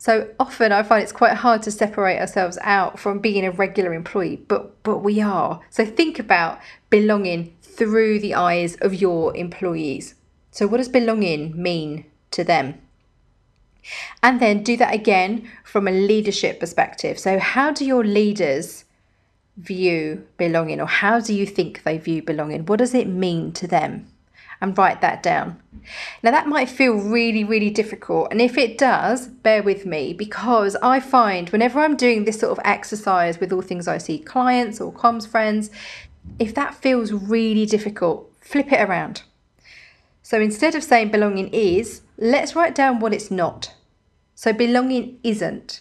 So 0.04 0.28
often 0.38 0.70
I 0.70 0.82
find 0.82 1.02
it's 1.02 1.12
quite 1.12 1.32
hard 1.32 1.62
to 1.62 1.70
separate 1.70 2.20
ourselves 2.20 2.58
out 2.60 2.98
from 2.98 3.20
being 3.20 3.46
a 3.46 3.50
regular 3.50 3.94
employee, 3.94 4.36
but 4.36 4.82
but 4.82 4.98
we 4.98 5.22
are. 5.22 5.62
So 5.70 5.86
think 5.86 6.18
about 6.18 6.60
belonging 6.90 7.56
through 7.62 8.18
the 8.18 8.34
eyes 8.34 8.76
of 8.82 8.92
your 8.92 9.34
employees. 9.34 10.14
So, 10.50 10.66
what 10.66 10.76
does 10.76 10.90
belonging 10.90 11.56
mean 11.56 12.04
to 12.32 12.44
them? 12.44 12.82
And 14.22 14.40
then 14.40 14.62
do 14.62 14.76
that 14.76 14.92
again 14.92 15.50
from 15.64 15.88
a 15.88 15.90
leadership 15.90 16.60
perspective. 16.60 17.18
So, 17.18 17.38
how 17.38 17.72
do 17.72 17.86
your 17.86 18.04
leaders 18.04 18.84
view 19.56 20.26
belonging, 20.36 20.82
or 20.82 20.86
how 20.86 21.18
do 21.18 21.32
you 21.32 21.46
think 21.46 21.82
they 21.82 21.96
view 21.96 22.20
belonging? 22.20 22.66
What 22.66 22.80
does 22.80 22.92
it 22.92 23.08
mean 23.08 23.52
to 23.52 23.66
them? 23.66 24.08
And 24.60 24.76
write 24.78 25.00
that 25.00 25.22
down. 25.22 25.60
Now, 26.22 26.30
that 26.30 26.46
might 26.46 26.70
feel 26.70 26.94
really, 26.94 27.44
really 27.44 27.70
difficult. 27.70 28.28
And 28.30 28.40
if 28.40 28.56
it 28.56 28.78
does, 28.78 29.26
bear 29.26 29.62
with 29.62 29.84
me 29.84 30.12
because 30.14 30.76
I 30.76 31.00
find 31.00 31.50
whenever 31.50 31.80
I'm 31.80 31.96
doing 31.96 32.24
this 32.24 32.40
sort 32.40 32.52
of 32.52 32.64
exercise 32.64 33.38
with 33.38 33.52
All 33.52 33.62
Things 33.62 33.86
IC 33.86 34.24
clients 34.24 34.80
or 34.80 34.92
comms 34.92 35.28
friends, 35.28 35.70
if 36.38 36.54
that 36.54 36.74
feels 36.74 37.12
really 37.12 37.66
difficult, 37.66 38.32
flip 38.40 38.72
it 38.72 38.80
around. 38.80 39.22
So 40.22 40.40
instead 40.40 40.74
of 40.74 40.82
saying 40.82 41.10
belonging 41.10 41.48
is, 41.48 42.00
let's 42.16 42.56
write 42.56 42.74
down 42.74 43.00
what 43.00 43.12
it's 43.12 43.30
not. 43.30 43.74
So 44.34 44.52
belonging 44.52 45.18
isn't 45.22 45.80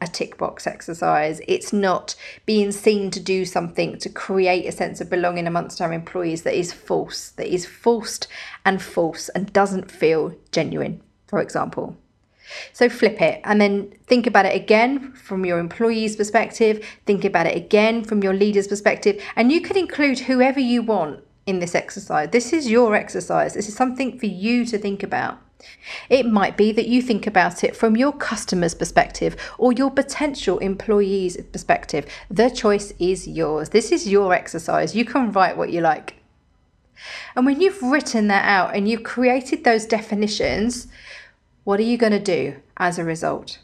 a 0.00 0.06
tick 0.06 0.38
box 0.38 0.66
exercise. 0.66 1.40
It's 1.46 1.72
not 1.72 2.14
being 2.46 2.72
seen 2.72 3.10
to 3.10 3.20
do 3.20 3.44
something 3.44 3.98
to 3.98 4.08
create 4.08 4.66
a 4.66 4.72
sense 4.72 5.00
of 5.00 5.10
belonging 5.10 5.46
amongst 5.46 5.80
our 5.80 5.92
employees 5.92 6.42
that 6.42 6.58
is 6.58 6.72
false, 6.72 7.30
that 7.30 7.52
is 7.52 7.66
forced 7.66 8.26
and 8.64 8.80
false 8.80 9.28
and 9.30 9.52
doesn't 9.52 9.90
feel 9.90 10.34
genuine, 10.52 11.02
for 11.26 11.40
example. 11.40 11.96
So 12.72 12.88
flip 12.88 13.20
it 13.20 13.40
and 13.44 13.60
then 13.60 13.92
think 14.06 14.26
about 14.26 14.46
it 14.46 14.56
again 14.56 15.12
from 15.12 15.44
your 15.44 15.58
employee's 15.58 16.16
perspective, 16.16 16.84
think 17.06 17.24
about 17.24 17.46
it 17.46 17.56
again 17.56 18.04
from 18.04 18.22
your 18.22 18.34
leader's 18.34 18.66
perspective, 18.66 19.22
and 19.36 19.52
you 19.52 19.60
can 19.60 19.76
include 19.76 20.20
whoever 20.20 20.60
you 20.60 20.82
want 20.82 21.22
in 21.46 21.60
this 21.60 21.74
exercise. 21.74 22.30
This 22.30 22.52
is 22.52 22.70
your 22.70 22.94
exercise, 22.94 23.54
this 23.54 23.68
is 23.68 23.76
something 23.76 24.18
for 24.18 24.26
you 24.26 24.64
to 24.66 24.78
think 24.78 25.02
about. 25.02 25.38
It 26.08 26.26
might 26.26 26.56
be 26.56 26.72
that 26.72 26.88
you 26.88 27.02
think 27.02 27.26
about 27.26 27.64
it 27.64 27.76
from 27.76 27.96
your 27.96 28.12
customer's 28.12 28.74
perspective 28.74 29.36
or 29.58 29.72
your 29.72 29.90
potential 29.90 30.58
employee's 30.58 31.36
perspective. 31.52 32.06
The 32.30 32.50
choice 32.50 32.92
is 32.98 33.26
yours. 33.26 33.70
This 33.70 33.92
is 33.92 34.08
your 34.08 34.32
exercise. 34.32 34.96
You 34.96 35.04
can 35.04 35.32
write 35.32 35.56
what 35.56 35.70
you 35.70 35.80
like. 35.80 36.16
And 37.34 37.46
when 37.46 37.60
you've 37.60 37.82
written 37.82 38.28
that 38.28 38.46
out 38.46 38.74
and 38.74 38.88
you've 38.88 39.02
created 39.04 39.64
those 39.64 39.86
definitions, 39.86 40.86
what 41.64 41.80
are 41.80 41.84
you 41.84 41.96
going 41.96 42.12
to 42.12 42.18
do 42.18 42.56
as 42.76 42.98
a 42.98 43.04
result? 43.04 43.58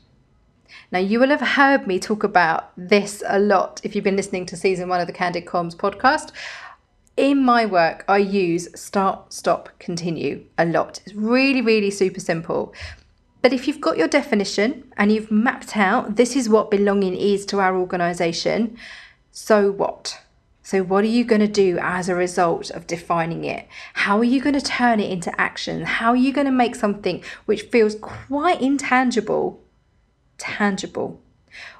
Now, 0.92 1.00
you 1.00 1.18
will 1.18 1.30
have 1.30 1.40
heard 1.40 1.86
me 1.86 1.98
talk 1.98 2.22
about 2.22 2.70
this 2.76 3.22
a 3.26 3.38
lot 3.38 3.80
if 3.82 3.94
you've 3.94 4.04
been 4.04 4.16
listening 4.16 4.46
to 4.46 4.56
season 4.56 4.88
one 4.88 5.00
of 5.00 5.06
the 5.06 5.12
Candid 5.12 5.44
Comms 5.44 5.74
podcast. 5.74 6.30
In 7.16 7.42
my 7.42 7.64
work, 7.64 8.04
I 8.08 8.18
use 8.18 8.68
start, 8.78 9.32
stop, 9.32 9.70
continue 9.78 10.44
a 10.58 10.66
lot. 10.66 11.00
It's 11.06 11.14
really, 11.14 11.62
really 11.62 11.90
super 11.90 12.20
simple. 12.20 12.74
But 13.40 13.54
if 13.54 13.66
you've 13.66 13.80
got 13.80 13.96
your 13.96 14.08
definition 14.08 14.92
and 14.98 15.10
you've 15.10 15.30
mapped 15.30 15.76
out 15.76 16.16
this 16.16 16.36
is 16.36 16.48
what 16.48 16.70
belonging 16.70 17.16
is 17.16 17.46
to 17.46 17.60
our 17.60 17.74
organisation, 17.76 18.76
so 19.30 19.70
what? 19.70 20.20
So, 20.62 20.82
what 20.82 21.04
are 21.04 21.08
you 21.08 21.24
going 21.24 21.40
to 21.40 21.46
do 21.46 21.78
as 21.80 22.08
a 22.08 22.14
result 22.16 22.70
of 22.70 22.88
defining 22.88 23.44
it? 23.44 23.68
How 23.94 24.18
are 24.18 24.24
you 24.24 24.40
going 24.40 24.58
to 24.58 24.60
turn 24.60 24.98
it 24.98 25.10
into 25.10 25.40
action? 25.40 25.84
How 25.84 26.10
are 26.10 26.16
you 26.16 26.32
going 26.32 26.46
to 26.46 26.50
make 26.50 26.74
something 26.74 27.22
which 27.44 27.62
feels 27.62 27.94
quite 27.94 28.60
intangible 28.60 29.62
tangible? 30.38 31.22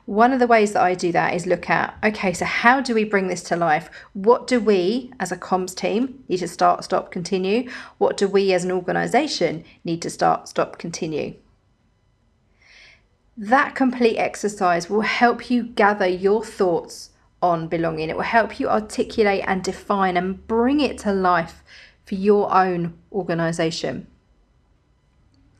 One 0.04 0.32
of 0.32 0.38
the 0.38 0.46
ways 0.46 0.72
that 0.72 0.82
I 0.82 0.94
do 0.94 1.10
that 1.12 1.34
is 1.34 1.46
look 1.46 1.68
at 1.68 1.96
okay, 2.04 2.32
so 2.32 2.44
how 2.44 2.80
do 2.80 2.94
we 2.94 3.04
bring 3.04 3.28
this 3.28 3.42
to 3.44 3.56
life? 3.56 3.90
What 4.12 4.46
do 4.46 4.60
we 4.60 5.12
as 5.18 5.32
a 5.32 5.36
comms 5.36 5.74
team 5.74 6.22
need 6.28 6.38
to 6.38 6.48
start, 6.48 6.84
stop, 6.84 7.10
continue? 7.10 7.68
What 7.98 8.16
do 8.16 8.28
we 8.28 8.52
as 8.52 8.64
an 8.64 8.72
organization 8.72 9.64
need 9.84 10.02
to 10.02 10.10
start, 10.10 10.48
stop, 10.48 10.78
continue? 10.78 11.34
That 13.36 13.74
complete 13.74 14.16
exercise 14.16 14.88
will 14.88 15.02
help 15.02 15.50
you 15.50 15.64
gather 15.64 16.06
your 16.06 16.44
thoughts 16.44 17.10
on 17.42 17.68
belonging. 17.68 18.08
It 18.08 18.16
will 18.16 18.22
help 18.22 18.58
you 18.58 18.68
articulate 18.68 19.44
and 19.46 19.62
define 19.62 20.16
and 20.16 20.46
bring 20.46 20.80
it 20.80 20.98
to 20.98 21.12
life 21.12 21.62
for 22.04 22.14
your 22.14 22.54
own 22.54 22.96
organisation. 23.12 24.06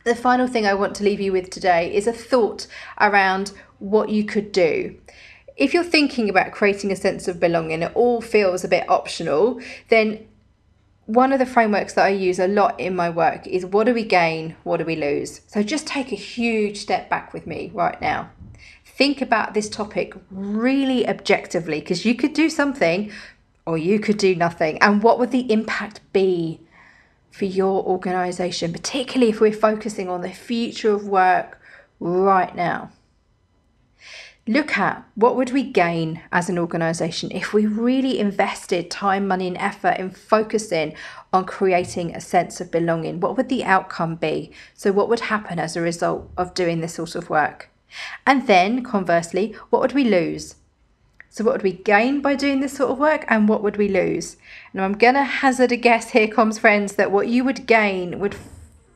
The 0.05 0.15
final 0.15 0.47
thing 0.47 0.67
I 0.67 0.75
want 0.75 0.95
to 0.97 1.05
leave 1.05 1.21
you 1.21 1.33
with 1.33 1.51
today 1.51 1.93
is 1.93 2.07
a 2.07 2.13
thought 2.13 2.69
around 3.01 3.51
what 3.79 4.09
you 4.09 4.25
could 4.25 4.53
do. 4.53 4.97
If 5.57 5.73
you're 5.73 5.85
thinking 5.85 6.29
about 6.29 6.53
creating 6.53 6.93
a 6.93 6.97
sense 6.97 7.29
of 7.29 7.41
belonging, 7.41 7.83
it 7.83 7.93
all 7.95 8.21
feels 8.21 8.63
a 8.63 8.69
bit 8.69 8.89
optional, 8.89 9.61
then 9.89 10.27
one 11.07 11.33
of 11.33 11.39
the 11.39 11.47
frameworks 11.47 11.95
that 11.95 12.05
I 12.05 12.11
use 12.11 12.39
a 12.39 12.49
lot 12.49 12.79
in 12.81 12.95
my 12.95 13.09
work 13.09 13.47
is 13.47 13.65
what 13.65 13.85
do 13.85 13.95
we 13.95 14.05
gain, 14.05 14.57
what 14.65 14.79
do 14.79 14.85
we 14.85 14.97
lose? 14.97 15.41
So 15.47 15.63
just 15.63 15.87
take 15.87 16.13
a 16.13 16.17
huge 16.17 16.79
step 16.79 17.09
back 17.09 17.33
with 17.33 17.47
me 17.47 17.71
right 17.73 18.01
now 18.01 18.31
think 18.97 19.21
about 19.21 19.53
this 19.53 19.69
topic 19.69 20.15
really 20.31 21.07
objectively 21.07 21.81
because 21.81 22.07
you 22.07 22.15
could 22.15 22.33
do 22.33 22.49
something 22.49 23.13
or 23.67 23.77
you 23.77 24.01
could 24.01 24.17
do 24.17 24.35
nothing. 24.35 24.79
And 24.79 25.03
what 25.03 25.19
would 25.19 25.33
the 25.33 25.53
impact 25.53 26.01
be 26.15 26.61
for 27.31 27.45
your 27.45 27.85
organization, 27.85 28.73
particularly 28.73 29.31
if 29.31 29.41
we're 29.41 29.53
focusing 29.53 30.09
on 30.09 30.23
the 30.23 30.33
future 30.33 30.93
of 30.93 31.07
work 31.07 31.61
right 32.01 32.55
now? 32.57 32.91
Look 34.49 34.79
at 34.79 35.05
what 35.17 35.35
would 35.35 35.53
we 35.53 35.65
gain 35.65 36.23
as 36.31 36.49
an 36.49 36.57
organization 36.57 37.33
if 37.33 37.53
we 37.53 37.67
really 37.67 38.21
invested 38.21 38.93
time, 38.93 39.27
money, 39.27 39.49
and 39.49 39.57
effort 39.57 39.99
in 39.99 40.11
focusing 40.11 40.95
on 41.33 41.47
creating 41.47 42.15
a 42.15 42.21
sense 42.21 42.61
of 42.61 42.71
belonging. 42.71 43.19
What 43.19 43.37
would 43.37 43.49
the 43.49 43.65
outcome 43.65 44.15
be? 44.15 44.53
So, 44.73 44.93
what 44.93 45.09
would 45.09 45.19
happen 45.19 45.59
as 45.59 45.75
a 45.75 45.81
result 45.81 46.31
of 46.37 46.55
doing 46.55 46.81
this 46.81 46.95
sort 46.95 47.17
of 47.17 47.29
work? 47.29 47.71
And 48.25 48.47
then, 48.47 48.85
conversely, 48.85 49.57
what 49.71 49.83
would 49.83 49.95
we 49.95 50.05
lose? 50.05 50.55
So, 51.29 51.43
what 51.43 51.55
would 51.55 51.65
we 51.65 51.73
gain 51.73 52.21
by 52.21 52.37
doing 52.37 52.61
this 52.61 52.75
sort 52.75 52.93
of 52.93 52.99
work 52.99 53.25
and 53.27 53.49
what 53.49 53.65
would 53.65 53.77
we 53.77 53.89
lose? 53.89 54.37
Now, 54.73 54.85
I'm 54.85 54.97
going 54.97 55.15
to 55.15 55.25
hazard 55.25 55.73
a 55.73 55.77
guess 55.77 56.11
here, 56.11 56.29
comms 56.29 56.61
friends, 56.61 56.93
that 56.95 57.11
what 57.11 57.27
you 57.27 57.43
would 57.43 57.67
gain 57.67 58.21
would 58.21 58.37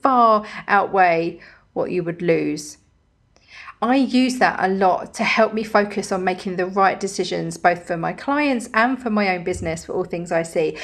far 0.00 0.46
outweigh 0.68 1.40
what 1.72 1.90
you 1.90 2.04
would 2.04 2.22
lose. 2.22 2.78
I 3.82 3.96
use 3.96 4.38
that 4.38 4.62
a 4.62 4.68
lot 4.68 5.14
to 5.14 5.24
help 5.24 5.54
me 5.54 5.64
focus 5.64 6.12
on 6.12 6.22
making 6.22 6.56
the 6.56 6.66
right 6.66 7.00
decisions, 7.00 7.56
both 7.56 7.86
for 7.86 7.96
my 7.96 8.12
clients 8.12 8.68
and 8.74 9.00
for 9.00 9.08
my 9.08 9.34
own 9.34 9.42
business, 9.42 9.86
for 9.86 9.94
All 9.94 10.04
Things 10.04 10.30
IC. 10.30 10.78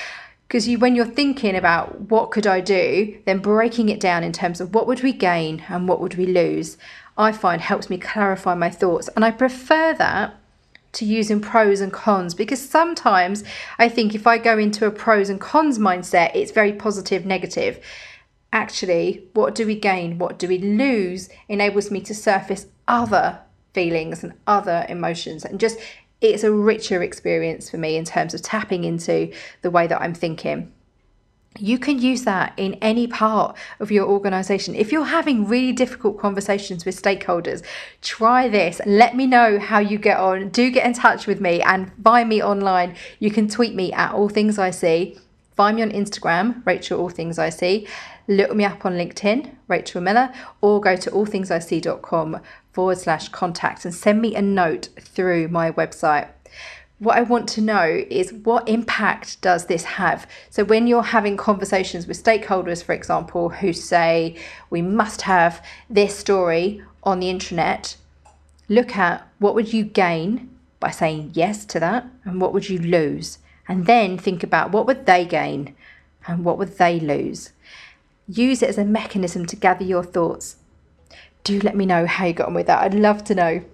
Because 0.48 0.66
you, 0.66 0.78
when 0.78 0.94
you're 0.94 1.04
thinking 1.04 1.56
about 1.56 2.00
what 2.11 2.30
could 2.30 2.46
I 2.46 2.61
do, 2.61 3.18
then 3.26 3.40
breaking 3.40 3.90
it 3.90 4.00
down 4.00 4.24
in 4.24 4.32
terms 4.32 4.61
of 4.62 4.74
what 4.74 4.87
would 4.87 5.02
we 5.02 5.12
gain 5.12 5.64
and 5.68 5.88
what 5.88 6.00
would 6.00 6.14
we 6.14 6.24
lose, 6.24 6.78
I 7.18 7.32
find 7.32 7.61
helps 7.61 7.90
me 7.90 7.98
clarify 7.98 8.54
my 8.54 8.70
thoughts. 8.70 9.09
And 9.14 9.24
I 9.24 9.30
prefer 9.30 9.92
that 9.94 10.35
to 10.92 11.04
using 11.04 11.40
pros 11.40 11.82
and 11.82 11.92
cons 11.92 12.35
because 12.35 12.66
sometimes 12.66 13.44
I 13.78 13.90
think 13.90 14.14
if 14.14 14.26
I 14.26 14.38
go 14.38 14.56
into 14.56 14.87
a 14.87 14.90
pros 14.90 15.28
and 15.28 15.38
cons 15.38 15.78
mindset, 15.78 16.30
it's 16.35 16.52
very 16.52 16.72
positive, 16.72 17.26
negative 17.26 17.85
actually, 18.52 19.28
what 19.35 19.54
do 19.54 19.66
we 19.66 19.78
gain? 19.78 20.18
What 20.18 20.38
do 20.38 20.48
we 20.48 20.59
lose? 20.59 21.28
enables 21.48 21.90
me 21.90 22.00
to 22.02 22.14
surface 22.14 22.66
other 22.88 23.40
feelings 23.74 24.24
and 24.24 24.32
other 24.46 24.87
emotions 24.88 25.44
and 25.44 25.61
just 25.61 25.78
it's 26.20 26.44
a 26.44 26.50
richer 26.50 27.02
experience 27.02 27.68
for 27.68 27.76
me 27.76 27.96
in 27.96 28.04
terms 28.04 28.32
of 28.32 28.42
tapping 28.42 28.85
into 28.85 29.32
the 29.62 29.70
way 29.70 29.87
that 29.87 30.00
I'm 30.00 30.14
thinking. 30.14 30.72
You 31.59 31.78
can 31.78 31.98
use 31.98 32.24
that 32.24 32.52
in 32.56 32.74
any 32.74 33.06
part 33.06 33.56
of 33.80 33.90
your 33.90 34.06
organization. 34.06 34.74
If 34.74 34.92
you're 34.92 35.04
having 35.04 35.46
really 35.46 35.72
difficult 35.72 36.18
conversations 36.18 36.85
with 36.85 37.00
stakeholders, 37.00 37.62
try 38.02 38.48
this. 38.48 38.80
Let 38.85 39.16
me 39.16 39.26
know 39.26 39.59
how 39.59 39.78
you 39.78 39.98
get 39.98 40.18
on. 40.18 40.50
Do 40.50 40.70
get 40.70 40.85
in 40.87 40.92
touch 40.92 41.26
with 41.26 41.40
me 41.40 41.62
and 41.62 41.90
find 42.02 42.28
me 42.28 42.42
online. 42.42 42.94
You 43.18 43.30
can 43.30 43.48
tweet 43.48 43.74
me 43.74 43.92
at 43.92 44.12
All 44.12 44.28
Things 44.28 44.59
IC. 44.59 45.18
Find 45.57 45.77
me 45.77 45.83
on 45.83 45.90
Instagram, 45.90 46.64
Rachel 46.66 47.01
All 47.01 47.09
Things 47.09 47.38
IC. 47.38 47.88
Look 48.29 48.55
me 48.55 48.64
up 48.66 48.85
on 48.85 48.92
LinkedIn, 48.92 49.55
Rachel 49.69 50.03
Miller, 50.03 50.31
or 50.61 50.83
go 50.83 50.97
to 50.97 51.11
allthingsic.com 51.11 52.40
forward 52.73 52.99
slash 52.99 53.31
contact 53.31 53.87
and 53.87 53.95
send 53.95 54.21
me 54.21 54.35
a 54.35 54.42
note 54.42 54.90
through 55.01 55.49
my 55.49 55.73
website. 55.73 56.29
What 56.99 57.16
I 57.16 57.23
want 57.23 57.49
to 57.51 57.62
know 57.62 58.05
is 58.11 58.35
what 58.35 58.69
impact 58.69 59.40
does 59.40 59.64
this 59.64 59.85
have? 59.85 60.27
So, 60.51 60.62
when 60.62 60.87
you're 60.87 61.03
having 61.03 61.38
conversations 61.38 62.07
with 62.07 62.23
stakeholders, 62.23 62.85
for 62.85 62.92
example, 62.92 63.49
who 63.49 63.73
say 63.73 64.37
we 64.69 64.83
must 64.83 65.23
have 65.23 65.64
this 65.88 66.16
story 66.16 66.83
on 67.03 67.21
the 67.21 67.33
intranet, 67.33 67.97
look 68.69 68.97
at 68.97 69.27
what 69.38 69.55
would 69.55 69.73
you 69.73 69.85
gain 69.85 70.51
by 70.81 70.90
saying 70.90 71.31
yes 71.33 71.64
to 71.66 71.81
that 71.81 72.07
and 72.25 72.40
what 72.40 72.53
would 72.53 72.69
you 72.69 72.79
lose? 72.79 73.38
And 73.68 73.87
then 73.87 74.18
think 74.18 74.42
about 74.42 74.72
what 74.72 74.87
would 74.87 75.07
they 75.07 75.24
gain 75.24 75.74
and 76.26 76.44
what 76.44 76.59
would 76.59 76.79
they 76.79 77.00
lose? 77.00 77.52
Use 78.29 78.62
it 78.62 78.68
as 78.68 78.79
a 78.79 78.85
mechanism 78.85 79.46
to 79.46 79.57
gather 79.57 79.85
your 79.85 80.05
thoughts. 80.05 80.57
Do 81.44 81.61
let 81.61 81.76
me 81.76 81.87
know 81.87 82.07
how 82.07 82.26
you 82.26 82.33
got 82.33 82.48
on 82.48 82.55
with 82.55 82.66
that. 82.66 82.83
I'd 82.83 82.94
love 82.94 83.24
to 83.24 83.35
know. 83.35 83.64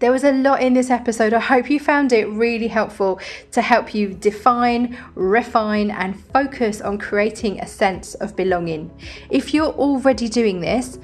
There 0.00 0.12
was 0.12 0.22
a 0.22 0.30
lot 0.30 0.62
in 0.62 0.74
this 0.74 0.90
episode. 0.90 1.34
I 1.34 1.40
hope 1.40 1.70
you 1.70 1.80
found 1.80 2.12
it 2.12 2.28
really 2.28 2.68
helpful 2.68 3.18
to 3.50 3.60
help 3.60 3.94
you 3.94 4.14
define, 4.14 4.96
refine, 5.16 5.90
and 5.90 6.22
focus 6.26 6.80
on 6.80 6.98
creating 6.98 7.58
a 7.58 7.66
sense 7.66 8.14
of 8.14 8.36
belonging. 8.36 8.92
If 9.28 9.52
you're 9.52 9.72
already 9.72 10.28
doing 10.28 10.60
this, 10.60 10.98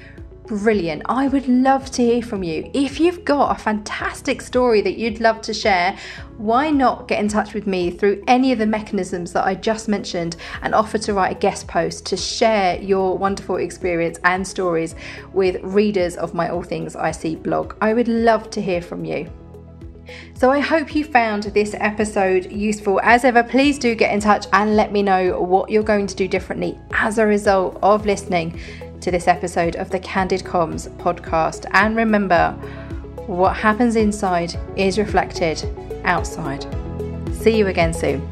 brilliant. 0.47 1.01
I 1.05 1.27
would 1.27 1.47
love 1.47 1.91
to 1.91 2.03
hear 2.03 2.21
from 2.21 2.43
you. 2.43 2.69
If 2.73 2.99
you've 2.99 3.25
got 3.25 3.55
a 3.55 3.61
fantastic 3.61 4.41
story 4.41 4.81
that 4.81 4.97
you'd 4.97 5.19
love 5.19 5.41
to 5.41 5.53
share, 5.53 5.97
why 6.37 6.69
not 6.69 7.07
get 7.07 7.19
in 7.19 7.27
touch 7.27 7.53
with 7.53 7.67
me 7.67 7.91
through 7.91 8.23
any 8.27 8.51
of 8.51 8.59
the 8.59 8.65
mechanisms 8.65 9.33
that 9.33 9.45
I 9.45 9.55
just 9.55 9.87
mentioned 9.87 10.35
and 10.61 10.75
offer 10.75 10.97
to 10.99 11.13
write 11.13 11.35
a 11.35 11.39
guest 11.39 11.67
post 11.67 12.05
to 12.07 12.17
share 12.17 12.81
your 12.81 13.17
wonderful 13.17 13.57
experience 13.57 14.19
and 14.23 14.47
stories 14.47 14.95
with 15.33 15.61
readers 15.63 16.15
of 16.15 16.33
my 16.33 16.49
All 16.49 16.63
Things 16.63 16.95
IC 16.95 17.43
blog? 17.43 17.75
I 17.81 17.93
would 17.93 18.07
love 18.07 18.49
to 18.51 18.61
hear 18.61 18.81
from 18.81 19.05
you. 19.05 19.29
So 20.35 20.51
I 20.51 20.59
hope 20.59 20.95
you 20.95 21.03
found 21.03 21.43
this 21.43 21.73
episode 21.79 22.51
useful. 22.51 22.99
As 23.01 23.23
ever, 23.23 23.41
please 23.41 23.79
do 23.79 23.95
get 23.95 24.13
in 24.13 24.19
touch 24.19 24.45
and 24.53 24.75
let 24.75 24.91
me 24.91 25.01
know 25.01 25.41
what 25.41 25.69
you're 25.69 25.83
going 25.83 26.07
to 26.07 26.15
do 26.15 26.27
differently 26.27 26.77
as 26.91 27.17
a 27.17 27.25
result 27.25 27.79
of 27.81 28.05
listening 28.05 28.59
to 29.01 29.11
this 29.11 29.27
episode 29.27 29.75
of 29.75 29.89
the 29.89 29.99
Candid 29.99 30.41
Comms 30.41 30.89
podcast. 30.97 31.65
And 31.71 31.95
remember, 31.95 32.51
what 33.27 33.55
happens 33.55 33.95
inside 33.95 34.55
is 34.75 34.97
reflected 34.97 35.63
outside. 36.03 36.65
See 37.33 37.57
you 37.57 37.67
again 37.67 37.93
soon. 37.93 38.27